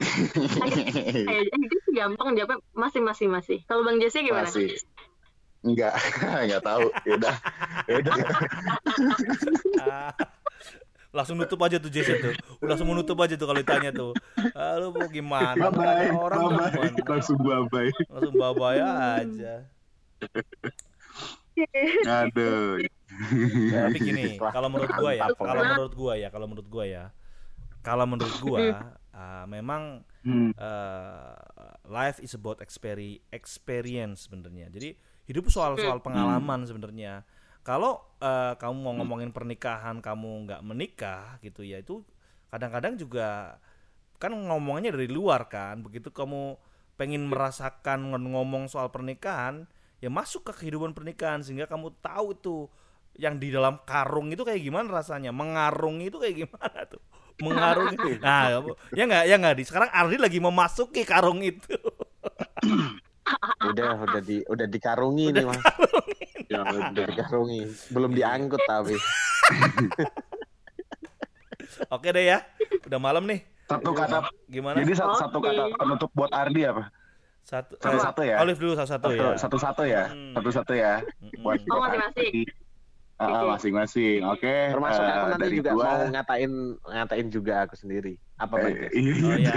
[0.00, 3.58] Eh, itu gampang jawabnya masih masih masih.
[3.66, 4.46] Kalau Bang Jesse gimana?
[4.46, 4.78] Masih.
[5.60, 5.92] Enggak,
[6.46, 6.86] enggak tahu.
[7.04, 7.36] Ya udah.
[7.84, 8.14] Ya udah.
[9.82, 10.12] Ah.
[11.10, 14.14] langsung nutup aja tuh Jason tuh udah langsung nutup aja tuh kalau ditanya tuh
[14.54, 16.70] ah, lu mau gimana Bye-bye, orang tuh bye-bye.
[16.70, 17.10] gimana?
[17.10, 17.90] Langsung bye-bye.
[18.14, 19.54] langsung bye aja
[22.06, 22.80] Aduh.
[23.70, 27.04] tapi gini Wah, kalau menurut gua ya kalau menurut gua ya kalau menurut gua ya
[27.80, 28.58] kalau menurut gua
[29.10, 29.82] ah, memang
[30.20, 30.52] Hmm.
[30.52, 31.36] eh,
[31.88, 34.68] life is about experi experience sebenarnya.
[34.68, 34.92] Jadi
[35.24, 37.24] hidup soal-soal pengalaman sebenarnya.
[37.60, 42.04] Kalau eh, kamu mau ngomongin pernikahan, kamu nggak menikah gitu ya itu
[42.52, 43.56] kadang-kadang juga
[44.20, 45.80] kan ngomongnya dari luar kan.
[45.80, 46.60] Begitu kamu
[47.00, 49.64] pengen merasakan ng- ngomong soal pernikahan,
[50.00, 52.56] ya masuk ke kehidupan pernikahan sehingga kamu tahu itu
[53.20, 57.02] yang di dalam karung itu kayak gimana rasanya, mengarung itu kayak gimana tuh,
[57.44, 57.92] mengarung.
[58.24, 58.64] Nah,
[58.96, 61.76] ya nggak ya nggak di sekarang Ardi lagi memasuki karung itu.
[63.70, 65.62] udah udah di udah dikarungi nih mas
[66.50, 67.06] Ya udah udah.
[67.14, 67.62] dikarungi
[67.94, 68.98] belum diangkut tapi
[71.94, 72.42] Oke deh ya,
[72.86, 73.46] udah malam nih.
[73.66, 74.26] Satu kata.
[74.50, 74.82] Gimana?
[74.82, 76.90] Jadi satu, kata penutup buat Ardi apa?
[77.50, 78.36] Satu, Satu-satu ya?
[78.38, 79.30] Olive dulu satu-satu Satu, ya.
[79.34, 80.04] satu-satu ya.
[80.06, 80.34] Hmm.
[80.38, 80.94] Satu-satu ya.
[81.18, 81.42] Mm-mm.
[81.42, 82.34] Buat Oh, masing-masing.
[83.18, 83.48] Ah, ah, Oke.
[83.52, 84.18] masing-masing.
[84.24, 84.54] Oke.
[84.70, 85.82] termasuk eh, aku nanti dari juga gua.
[85.84, 89.12] mau ngatain ngatain juga aku sendiri apa Eh, iya.
[89.20, 89.54] Oh ya.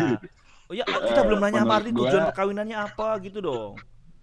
[0.68, 3.74] Oh ya, kita Eh, belum nanya Ardi menurut tujuan gua- perkawinannya apa gitu dong.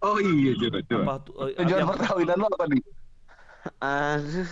[0.00, 1.04] Oh iya, coba coba.
[1.14, 1.14] Apa
[1.46, 2.82] eh, Tujuan perkawinan lo apa nih?
[3.80, 4.48] Aduh.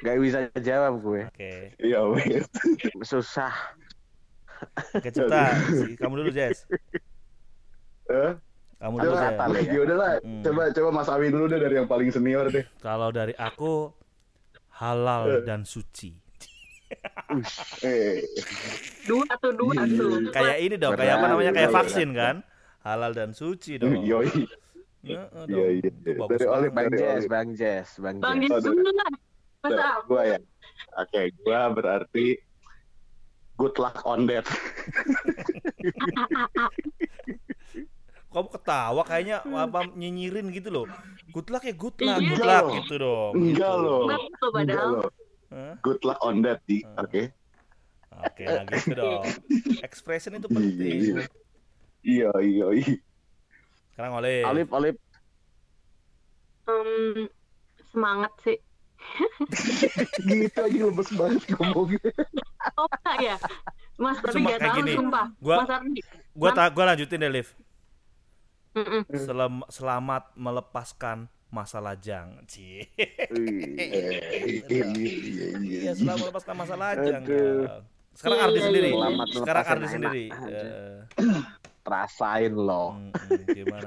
[0.00, 1.52] Gak bisa jawab gue Oke.
[1.76, 2.46] Iya, wes.
[3.02, 3.52] susah
[4.92, 5.42] Oke, Cipta.
[5.66, 6.64] Si- Kamu dulu, Jess.
[8.06, 8.32] Eh,
[8.76, 9.34] Kamu dulu, Jess.
[9.34, 9.60] ya.
[9.68, 10.12] ya udahlah.
[10.20, 10.42] Hmm.
[10.42, 12.64] Coba coba Mas Awi dulu deh dari yang paling senior deh.
[12.78, 13.90] Kalau dari aku
[14.74, 16.12] halal dan suci.
[17.80, 18.20] Eh,
[19.02, 19.96] Dua tuh dua Iya.
[19.96, 20.10] tuh.
[20.30, 21.52] Kayak ini dong, kayak apa namanya?
[21.52, 22.36] Kayak vaksin kan?
[22.80, 23.96] Halal dan suci dong.
[24.02, 24.28] yoi.
[25.02, 25.90] Ya, eh, Iya, iya.
[25.90, 26.46] Dari banget.
[26.46, 27.22] Olive, Bang Jess.
[27.26, 29.10] Bang Jess Bang Bang Jess lah.
[29.60, 30.38] Masa Nah, gua ya.
[30.96, 32.38] Oke, gua berarti
[33.54, 34.44] good luck on that.
[38.32, 40.86] Kamu ketawa kayaknya apa nyinyirin gitu loh.
[41.28, 42.28] Good luck ya good luck, Iya.
[42.32, 42.76] good luck Enggak loh.
[42.80, 43.32] gitu dong.
[43.36, 43.84] Enggak gitu.
[43.84, 44.00] loh.
[44.02, 44.88] Enggak padahal.
[44.90, 45.08] loh.
[45.84, 46.78] Good luck on that, Di.
[46.96, 47.22] Oke.
[48.12, 49.24] Oke, nah gitu dong.
[49.80, 50.96] Expression itu penting.
[51.12, 51.28] Iya,
[52.02, 52.66] iya, iya.
[52.72, 52.94] iya.
[53.92, 54.96] Sekarang oleh Olip Olip
[56.62, 57.26] Hmm,
[57.90, 58.54] semangat sih.
[60.28, 62.10] gitu aja lemes banget ngomongnya.
[62.74, 62.88] Oh
[63.18, 63.36] ya?
[63.96, 65.26] Mas tapi Cuma gak kayak tahu gini, sumpah.
[65.38, 66.00] gua- Mas Ardi.
[66.32, 67.48] gua ta gua lanjutin deh, Liv.
[68.72, 69.02] Mm-mm.
[69.12, 72.40] Selam- selamat melepaskan masa lajang.
[72.46, 72.88] Cie.
[72.96, 73.84] Iya,
[74.64, 75.46] iya, iya.
[75.60, 77.22] Iya, selamat melepaskan masa lajang.
[77.22, 77.84] Dong.
[78.12, 78.90] Sekarang Ardi sendiri.
[78.90, 80.24] Selamat Sekarang Ardi sendiri.
[81.82, 83.86] rasain loh mm, mm, gimana?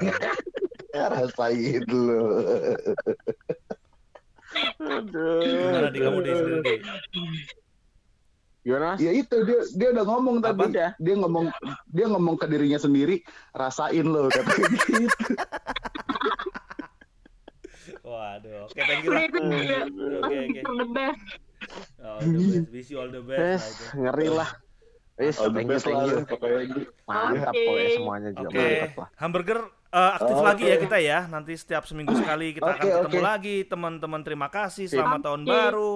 [0.91, 2.27] Ya, rasain lo.
[4.55, 6.73] Gimana di kamu di sendiri?
[6.81, 7.41] Di?
[8.65, 10.73] gimana Ya itu dia dia udah ngomong Apa tadi.
[10.73, 10.89] dia?
[10.97, 11.45] Dia ngomong
[11.87, 15.33] dia ngomong ke dirinya sendiri, rasain lo katanya gitu.
[18.01, 18.65] Waduh.
[18.65, 19.21] Oke, thank you lah.
[19.21, 19.77] Udah itu juga.
[20.19, 20.61] Oke, oke.
[20.75, 21.21] the best.
[21.99, 22.69] All the best.
[22.71, 23.39] Wish you all the best.
[23.39, 23.85] Yes, itu.
[23.99, 24.49] ngeri lah.
[25.39, 26.83] All the thank you, thank you.
[27.05, 27.61] Mantap Oke.
[27.61, 29.09] pokoknya semuanya juga Oke, mantap lah.
[29.15, 29.59] hamburger
[29.95, 31.19] uh, aktif oh, lagi ya kita ya.
[31.31, 33.23] Nanti setiap seminggu sekali kita okay, akan ketemu okay.
[33.23, 33.55] lagi.
[33.63, 34.91] Teman-teman terima kasih.
[34.91, 35.25] Selamat okay.
[35.31, 35.93] tahun baru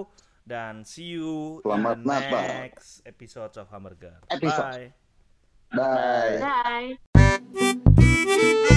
[0.47, 2.47] dan see you Selamat in the Natal.
[2.64, 4.16] next episode of Hamburger.
[4.32, 4.95] Episode.
[5.70, 6.39] Bye.
[6.39, 6.39] Bye.
[6.41, 6.97] Bye.
[7.14, 8.68] Bye.